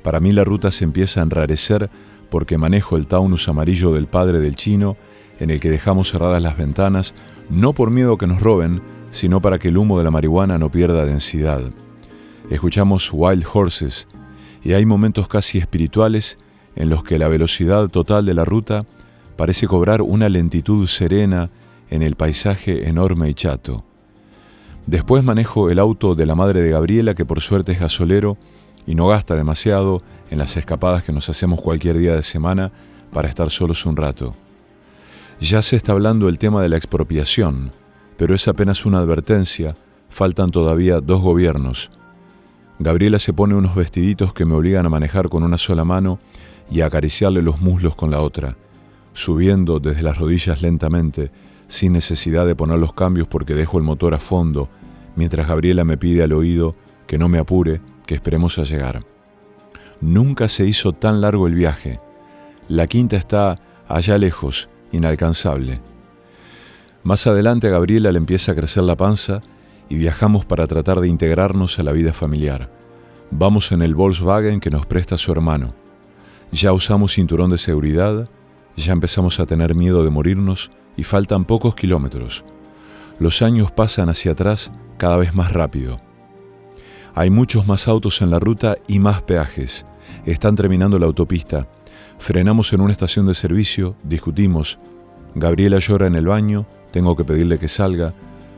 Para 0.01 0.19
mí 0.19 0.31
la 0.31 0.43
ruta 0.43 0.71
se 0.71 0.85
empieza 0.85 1.19
a 1.19 1.23
enrarecer 1.23 1.89
porque 2.29 2.57
manejo 2.57 2.95
el 2.95 3.07
Taunus 3.07 3.49
amarillo 3.49 3.93
del 3.93 4.07
padre 4.07 4.39
del 4.39 4.55
chino, 4.55 4.95
en 5.39 5.49
el 5.49 5.59
que 5.59 5.69
dejamos 5.69 6.11
cerradas 6.11 6.41
las 6.41 6.57
ventanas, 6.57 7.13
no 7.49 7.73
por 7.73 7.91
miedo 7.91 8.17
que 8.17 8.27
nos 8.27 8.41
roben, 8.41 8.81
sino 9.11 9.41
para 9.41 9.59
que 9.59 9.67
el 9.67 9.77
humo 9.77 9.97
de 9.97 10.05
la 10.05 10.11
marihuana 10.11 10.57
no 10.57 10.71
pierda 10.71 11.05
densidad 11.05 11.71
escuchamos 12.51 13.09
Wild 13.13 13.45
Horses 13.51 14.07
y 14.61 14.73
hay 14.73 14.85
momentos 14.85 15.27
casi 15.27 15.57
espirituales 15.57 16.37
en 16.75 16.89
los 16.89 17.03
que 17.03 17.17
la 17.17 17.29
velocidad 17.29 17.87
total 17.87 18.25
de 18.25 18.33
la 18.33 18.45
ruta 18.45 18.85
parece 19.37 19.67
cobrar 19.67 20.01
una 20.01 20.29
lentitud 20.29 20.85
serena 20.87 21.49
en 21.91 22.01
el 22.01 22.15
paisaje 22.15 22.89
enorme 22.89 23.29
y 23.29 23.35
chato. 23.35 23.85
Después 24.87 25.23
manejo 25.23 25.69
el 25.69 25.77
auto 25.77 26.15
de 26.15 26.25
la 26.25 26.33
madre 26.33 26.63
de 26.63 26.71
Gabriela, 26.71 27.13
que 27.13 27.25
por 27.25 27.39
suerte 27.39 27.73
es 27.73 27.79
gasolero 27.79 28.37
y 28.87 28.95
no 28.95 29.05
gasta 29.07 29.35
demasiado 29.35 30.01
en 30.31 30.39
las 30.39 30.57
escapadas 30.57 31.03
que 31.03 31.13
nos 31.13 31.29
hacemos 31.29 31.61
cualquier 31.61 31.99
día 31.99 32.15
de 32.15 32.23
semana 32.23 32.71
para 33.13 33.29
estar 33.29 33.51
solos 33.51 33.85
un 33.85 33.95
rato. 33.95 34.35
Ya 35.39 35.61
se 35.61 35.75
está 35.75 35.91
hablando 35.91 36.27
el 36.27 36.39
tema 36.39 36.63
de 36.63 36.69
la 36.69 36.77
expropiación, 36.77 37.71
pero 38.17 38.33
es 38.33 38.47
apenas 38.47 38.87
una 38.87 38.97
advertencia, 38.97 39.77
faltan 40.09 40.49
todavía 40.49 40.99
dos 40.99 41.21
gobiernos, 41.21 41.91
Gabriela 42.83 43.19
se 43.19 43.31
pone 43.31 43.53
unos 43.53 43.75
vestiditos 43.75 44.33
que 44.33 44.43
me 44.43 44.55
obligan 44.55 44.87
a 44.87 44.89
manejar 44.89 45.29
con 45.29 45.43
una 45.43 45.59
sola 45.59 45.85
mano 45.85 46.17
y 46.71 46.81
a 46.81 46.87
acariciarle 46.87 47.43
los 47.43 47.61
muslos 47.61 47.95
con 47.95 48.09
la 48.09 48.21
otra, 48.21 48.57
subiendo 49.13 49.79
desde 49.79 50.01
las 50.01 50.17
rodillas 50.17 50.63
lentamente, 50.63 51.29
sin 51.71 51.93
necesidad 51.93 52.45
de 52.45 52.53
poner 52.53 52.79
los 52.79 52.91
cambios 52.91 53.29
porque 53.29 53.53
dejo 53.53 53.77
el 53.77 53.85
motor 53.85 54.13
a 54.13 54.19
fondo, 54.19 54.67
mientras 55.15 55.47
Gabriela 55.47 55.85
me 55.85 55.95
pide 55.95 56.21
al 56.21 56.33
oído 56.33 56.75
que 57.07 57.17
no 57.17 57.29
me 57.29 57.39
apure, 57.39 57.79
que 58.05 58.13
esperemos 58.13 58.59
a 58.59 58.63
llegar. 58.63 59.05
Nunca 60.01 60.49
se 60.49 60.65
hizo 60.65 60.91
tan 60.91 61.21
largo 61.21 61.47
el 61.47 61.55
viaje. 61.55 62.01
La 62.67 62.87
quinta 62.87 63.15
está 63.15 63.57
allá 63.87 64.17
lejos, 64.17 64.69
inalcanzable. 64.91 65.79
Más 67.03 67.25
adelante 67.25 67.67
a 67.67 67.71
Gabriela 67.71 68.11
le 68.11 68.17
empieza 68.17 68.51
a 68.51 68.55
crecer 68.55 68.83
la 68.83 68.97
panza 68.97 69.41
y 69.87 69.95
viajamos 69.95 70.45
para 70.45 70.67
tratar 70.67 70.99
de 70.99 71.07
integrarnos 71.07 71.79
a 71.79 71.83
la 71.83 71.93
vida 71.93 72.11
familiar. 72.11 72.69
Vamos 73.31 73.71
en 73.71 73.81
el 73.81 73.95
Volkswagen 73.95 74.59
que 74.59 74.71
nos 74.71 74.85
presta 74.85 75.17
su 75.17 75.31
hermano. 75.31 75.73
Ya 76.51 76.73
usamos 76.73 77.13
cinturón 77.13 77.49
de 77.49 77.57
seguridad, 77.57 78.27
ya 78.75 78.91
empezamos 78.91 79.39
a 79.39 79.45
tener 79.45 79.73
miedo 79.73 80.03
de 80.03 80.09
morirnos 80.09 80.69
y 80.97 81.03
faltan 81.03 81.45
pocos 81.45 81.75
kilómetros. 81.75 82.45
Los 83.19 83.41
años 83.41 83.71
pasan 83.71 84.09
hacia 84.09 84.31
atrás 84.31 84.71
cada 84.97 85.17
vez 85.17 85.33
más 85.33 85.51
rápido. 85.51 86.01
Hay 87.13 87.29
muchos 87.29 87.67
más 87.67 87.87
autos 87.87 88.21
en 88.21 88.31
la 88.31 88.39
ruta 88.39 88.77
y 88.87 88.99
más 88.99 89.21
peajes. 89.21 89.85
Están 90.25 90.55
terminando 90.55 90.97
la 90.97 91.05
autopista. 91.05 91.67
Frenamos 92.19 92.71
en 92.73 92.81
una 92.81 92.93
estación 92.93 93.25
de 93.25 93.33
servicio, 93.33 93.95
discutimos. 94.03 94.79
Gabriela 95.35 95.79
llora 95.79 96.07
en 96.07 96.15
el 96.15 96.27
baño, 96.27 96.67
tengo 96.91 97.15
que 97.15 97.23
pedirle 97.23 97.59
que 97.59 97.67
salga. 97.67 98.13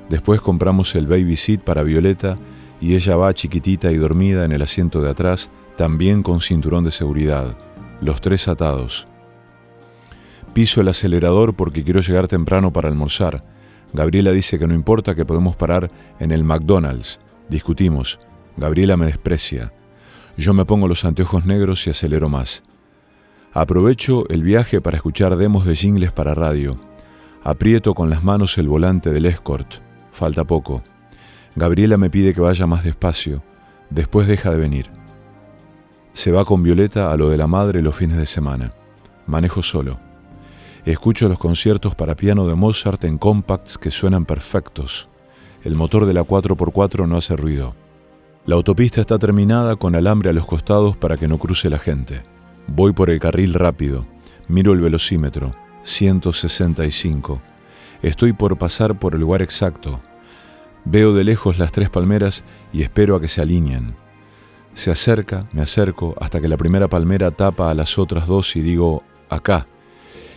Después 0.10 0.42
compramos 0.42 0.96
el 0.96 1.08
baby 1.08 1.36
seat 1.36 1.62
para 1.62 1.84
Violeta 1.84 2.38
y 2.82 2.96
ella 2.96 3.16
va 3.16 3.34
chiquitita 3.34 3.92
y 3.92 3.96
dormida 3.96 4.44
en 4.46 4.52
el 4.52 4.62
asiento 4.62 5.02
de 5.02 5.10
atrás, 5.10 5.50
también 5.78 6.22
con 6.24 6.42
cinturón 6.42 6.84
de 6.84 6.92
seguridad, 6.92 7.58
los 8.02 8.22
tres 8.22 8.48
atados. 8.48 9.08
Piso 10.54 10.82
el 10.82 10.88
acelerador 10.88 11.56
porque 11.56 11.84
quiero 11.84 12.00
llegar 12.02 12.28
temprano 12.28 12.72
para 12.72 12.90
almorzar. 12.90 13.44
Gabriela 13.92 14.32
dice 14.32 14.60
que 14.60 14.68
no 14.68 14.74
importa 14.74 15.16
que 15.16 15.26
podemos 15.26 15.56
parar 15.56 15.92
en 16.20 16.32
el 16.32 16.44
McDonald's. 16.44 17.20
Discutimos. 17.50 18.20
Gabriela 18.58 18.98
me 18.98 19.08
desprecia. 19.08 19.74
Yo 20.38 20.54
me 20.54 20.66
pongo 20.66 20.88
los 20.88 21.06
anteojos 21.06 21.46
negros 21.46 21.86
y 21.88 21.90
acelero 21.90 22.30
más. 22.30 22.64
Aprovecho 23.52 24.28
el 24.30 24.44
viaje 24.44 24.82
para 24.82 24.98
escuchar 24.98 25.38
demos 25.38 25.66
de 25.66 25.76
jingles 25.76 26.12
para 26.12 26.34
radio. 26.34 26.80
Aprieto 27.44 27.94
con 27.94 28.10
las 28.10 28.24
manos 28.24 28.58
el 28.58 28.68
volante 28.68 29.12
del 29.12 29.26
Escort. 29.26 29.76
Falta 30.12 30.44
poco. 30.44 30.84
Gabriela 31.56 31.98
me 31.98 32.10
pide 32.10 32.34
que 32.34 32.42
vaya 32.42 32.66
más 32.68 32.84
despacio. 32.84 33.44
Después 33.90 34.28
deja 34.28 34.52
de 34.52 34.58
venir. 34.58 34.90
Se 36.14 36.32
va 36.32 36.46
con 36.46 36.62
Violeta 36.64 37.12
a 37.12 37.18
lo 37.18 37.30
de 37.30 37.38
la 37.38 37.48
madre 37.48 37.82
los 37.82 37.96
fines 37.96 38.18
de 38.18 38.26
semana. 38.26 38.72
Manejo 39.28 39.62
solo. 39.62 40.13
Escucho 40.86 41.30
los 41.30 41.40
conciertos 41.40 41.96
para 41.96 42.16
piano 42.16 42.46
de 42.46 42.56
Mozart 42.56 43.06
en 43.06 43.18
compacts 43.18 43.78
que 43.78 43.90
suenan 43.90 44.26
perfectos. 44.26 45.08
El 45.64 45.76
motor 45.76 46.06
de 46.06 46.14
la 46.14 46.24
4x4 46.24 47.08
no 47.08 47.16
hace 47.16 47.38
ruido. 47.38 47.74
La 48.46 48.56
autopista 48.56 49.00
está 49.00 49.18
terminada 49.18 49.78
con 49.78 49.96
alambre 49.96 50.30
a 50.30 50.34
los 50.34 50.46
costados 50.46 50.98
para 50.98 51.16
que 51.16 51.30
no 51.30 51.38
cruce 51.38 51.70
la 51.70 51.80
gente. 51.80 52.22
Voy 52.68 52.92
por 52.92 53.10
el 53.10 53.22
carril 53.22 53.54
rápido. 53.54 54.06
Miro 54.50 54.74
el 54.74 54.82
velocímetro. 54.82 55.56
165. 55.84 57.42
Estoy 58.02 58.34
por 58.34 58.58
pasar 58.58 59.00
por 59.00 59.16
el 59.16 59.22
lugar 59.22 59.42
exacto. 59.42 60.02
Veo 60.84 61.14
de 61.14 61.24
lejos 61.24 61.60
las 61.60 61.72
tres 61.72 61.90
palmeras 61.90 62.44
y 62.74 62.82
espero 62.82 63.16
a 63.16 63.22
que 63.22 63.30
se 63.30 63.42
alineen. 63.42 63.96
Se 64.74 64.92
acerca, 64.92 65.48
me 65.54 65.62
acerco, 65.62 66.14
hasta 66.20 66.42
que 66.42 66.50
la 66.50 66.58
primera 66.58 66.90
palmera 66.90 67.32
tapa 67.32 67.72
a 67.72 67.74
las 67.74 67.98
otras 67.98 68.28
dos 68.28 68.58
y 68.58 68.62
digo, 68.62 69.04
acá. 69.30 69.68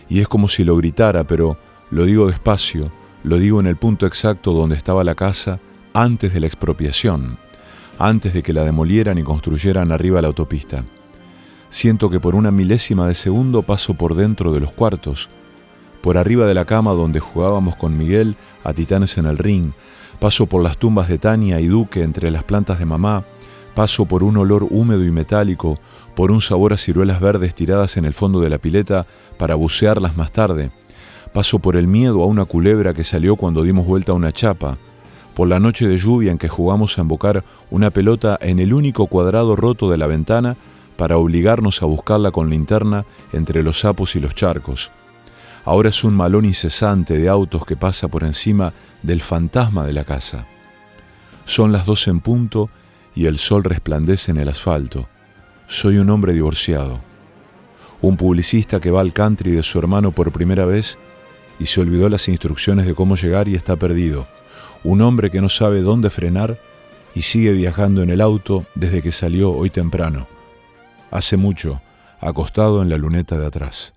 Y 0.09 0.21
es 0.21 0.27
como 0.27 0.47
si 0.47 0.63
lo 0.63 0.75
gritara, 0.77 1.25
pero 1.25 1.57
lo 1.91 2.05
digo 2.05 2.27
despacio, 2.27 2.91
lo 3.23 3.37
digo 3.37 3.59
en 3.59 3.67
el 3.67 3.77
punto 3.77 4.05
exacto 4.05 4.53
donde 4.53 4.75
estaba 4.75 5.03
la 5.03 5.15
casa 5.15 5.59
antes 5.93 6.33
de 6.33 6.39
la 6.39 6.47
expropiación 6.47 7.39
antes 7.99 8.33
de 8.33 8.43
que 8.43 8.53
la 8.53 8.63
demolieran 8.63 9.17
y 9.17 9.23
construyeran 9.23 9.91
arriba 9.91 10.21
la 10.21 10.27
autopista. 10.27 10.83
Siento 11.69 12.09
que 12.09 12.19
por 12.19 12.35
una 12.35 12.51
milésima 12.51 13.07
de 13.07 13.15
segundo 13.15 13.63
paso 13.63 13.93
por 13.93 14.15
dentro 14.15 14.53
de 14.53 14.59
los 14.59 14.71
cuartos, 14.71 15.29
por 16.01 16.17
arriba 16.17 16.45
de 16.45 16.53
la 16.53 16.65
cama 16.65 16.93
donde 16.93 17.19
jugábamos 17.19 17.75
con 17.75 17.97
Miguel 17.97 18.37
a 18.63 18.73
titanes 18.73 19.17
en 19.17 19.25
el 19.25 19.37
ring, 19.37 19.71
paso 20.19 20.45
por 20.45 20.63
las 20.63 20.77
tumbas 20.77 21.07
de 21.07 21.17
Tania 21.17 21.59
y 21.59 21.67
Duque 21.67 22.03
entre 22.03 22.31
las 22.31 22.43
plantas 22.43 22.79
de 22.79 22.85
mamá, 22.85 23.25
paso 23.75 24.05
por 24.05 24.23
un 24.23 24.37
olor 24.37 24.65
húmedo 24.69 25.03
y 25.03 25.11
metálico, 25.11 25.79
por 26.17 26.31
un 26.31 26.41
sabor 26.41 26.73
a 26.73 26.77
ciruelas 26.77 27.19
verdes 27.19 27.53
tiradas 27.53 27.95
en 27.95 28.03
el 28.03 28.11
fondo 28.11 28.39
de 28.41 28.49
la 28.49 28.57
pileta 28.57 29.05
para 29.37 29.53
bucearlas 29.53 30.17
más 30.17 30.31
tarde, 30.31 30.71
paso 31.31 31.59
por 31.59 31.77
el 31.77 31.85
miedo 31.85 32.23
a 32.23 32.25
una 32.25 32.45
culebra 32.45 32.95
que 32.95 33.03
salió 33.03 33.35
cuando 33.35 33.61
dimos 33.61 33.85
vuelta 33.85 34.13
a 34.13 34.15
una 34.15 34.31
chapa, 34.31 34.79
por 35.35 35.47
la 35.47 35.59
noche 35.59 35.87
de 35.87 35.99
lluvia 35.99 36.31
en 36.31 36.39
que 36.39 36.49
jugamos 36.49 36.97
a 36.97 37.01
embocar 37.01 37.43
una 37.69 37.91
pelota 37.91 38.35
en 38.41 38.57
el 38.57 38.73
único 38.73 39.05
cuadrado 39.05 39.55
roto 39.55 39.91
de 39.91 39.99
la 39.99 40.07
ventana 40.07 40.57
para 40.95 41.19
obligarnos 41.19 41.83
a 41.83 41.85
buscarla 41.85 42.31
con 42.31 42.49
linterna 42.49 43.05
entre 43.31 43.61
los 43.61 43.81
sapos 43.81 44.15
y 44.15 44.19
los 44.19 44.33
charcos. 44.33 44.91
Ahora 45.65 45.89
es 45.89 46.03
un 46.03 46.15
malón 46.15 46.45
incesante 46.45 47.15
de 47.15 47.29
autos 47.29 47.63
que 47.63 47.77
pasa 47.77 48.07
por 48.07 48.23
encima 48.23 48.73
del 49.03 49.21
fantasma 49.21 49.85
de 49.85 49.93
la 49.93 50.03
casa. 50.03 50.47
Son 51.45 51.71
las 51.71 51.85
dos 51.85 52.07
en 52.07 52.21
punto 52.21 52.71
y 53.13 53.27
el 53.27 53.37
sol 53.37 53.63
resplandece 53.63 54.31
en 54.31 54.37
el 54.37 54.49
asfalto. 54.49 55.07
Soy 55.67 55.97
un 55.97 56.09
hombre 56.09 56.33
divorciado. 56.33 57.01
Un 58.01 58.17
publicista 58.17 58.79
que 58.79 58.91
va 58.91 59.01
al 59.01 59.13
country 59.13 59.51
de 59.51 59.63
su 59.63 59.77
hermano 59.79 60.11
por 60.11 60.31
primera 60.31 60.65
vez 60.65 60.97
y 61.59 61.65
se 61.65 61.81
olvidó 61.81 62.09
las 62.09 62.27
instrucciones 62.27 62.85
de 62.85 62.95
cómo 62.95 63.15
llegar 63.15 63.47
y 63.47 63.55
está 63.55 63.75
perdido 63.75 64.27
un 64.83 65.01
hombre 65.01 65.29
que 65.29 65.41
no 65.41 65.49
sabe 65.49 65.81
dónde 65.81 66.09
frenar 66.09 66.57
y 67.13 67.23
sigue 67.23 67.51
viajando 67.51 68.01
en 68.01 68.09
el 68.09 68.21
auto 68.21 68.65
desde 68.75 69.01
que 69.01 69.11
salió 69.11 69.51
hoy 69.51 69.69
temprano, 69.69 70.27
hace 71.11 71.35
mucho, 71.35 71.81
acostado 72.19 72.81
en 72.81 72.89
la 72.89 72.97
luneta 72.97 73.37
de 73.37 73.47
atrás. 73.47 73.93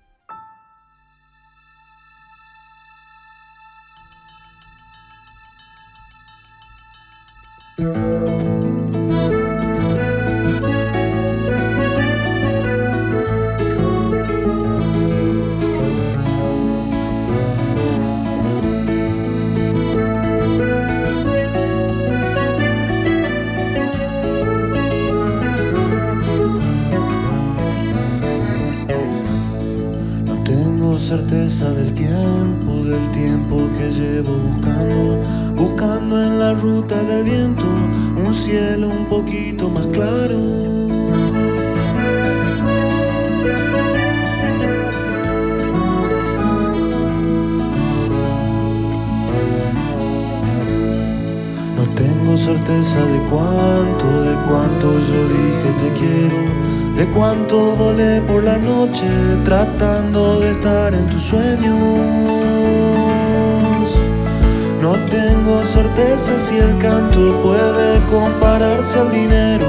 Canto 66.81 67.39
puede 67.41 68.03
compararse 68.07 68.99
al 68.99 69.11
dinero. 69.11 69.67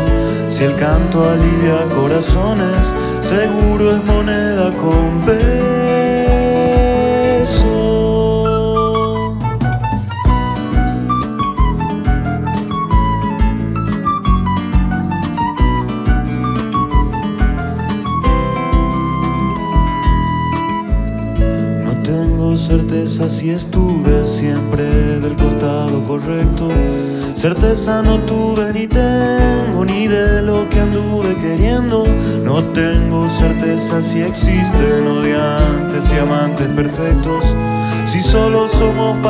Si 0.48 0.64
el 0.64 0.74
canto 0.76 1.28
alivia 1.28 1.86
corazones, 1.94 2.94
seguro 3.20 3.96
es 3.96 4.04
moneda 4.04 4.21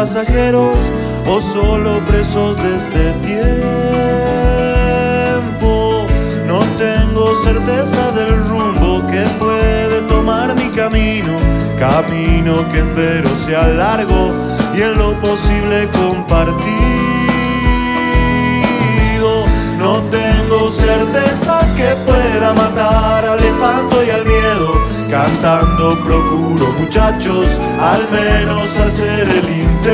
pasajeros 0.02 0.76
o 1.28 1.40
solo 1.40 2.00
presos 2.08 2.56
de 2.56 2.76
este 2.76 3.12
tiempo. 3.28 3.42
No 6.44 6.58
tengo 6.76 7.36
certeza 7.36 8.10
del 8.10 8.36
rumbo 8.48 9.06
que 9.06 9.22
puede 9.38 10.00
tomar 10.08 10.56
mi 10.56 10.68
camino 10.70 11.38
camino 11.78 12.68
que 12.72 12.78
espero 12.80 13.28
sea 13.44 13.68
largo 13.68 14.32
y 14.74 14.82
en 14.82 14.98
lo 14.98 15.12
posible 15.20 15.88
compartido. 16.00 16.52
No 19.78 20.02
tengo 20.18 20.68
certeza 20.68 21.60
que 21.76 21.94
pueda 22.08 22.52
matar 22.54 23.24
al 23.24 23.40
espanto 23.40 24.02
y 24.04 24.10
al 24.10 24.24
miedo. 24.24 24.41
Cantando 25.12 25.94
procuro 26.02 26.72
muchachos 26.80 27.46
al 27.78 28.08
menos 28.10 28.78
hacer 28.78 29.28
el 29.28 29.46
intento. 29.60 29.92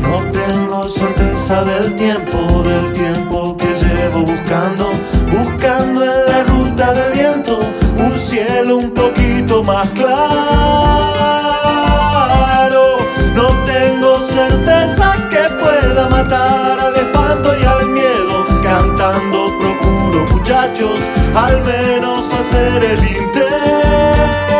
No 0.00 0.22
tengo 0.30 0.88
certeza 0.88 1.64
del 1.64 1.96
tiempo, 1.96 2.62
del 2.62 2.92
tiempo 2.92 3.56
que 3.56 3.74
llevo 3.74 4.20
buscando 4.20 4.92
buscando 5.32 6.04
en 6.04 6.26
la 6.28 6.44
ruta 6.44 6.94
del 6.94 7.12
viento 7.12 7.58
un 7.98 8.16
cielo 8.16 8.76
un 8.76 8.92
poquito 8.92 9.64
más 9.64 9.88
claro. 9.88 10.14
No 13.34 13.48
tengo 13.66 14.22
certeza 14.22 15.16
que 15.28 15.42
pueda 15.60 16.08
matar 16.08 16.78
al 16.78 16.93
al 21.34 21.62
menos 21.62 22.32
hacer 22.32 22.84
el 22.84 22.98
intento. 22.98 24.53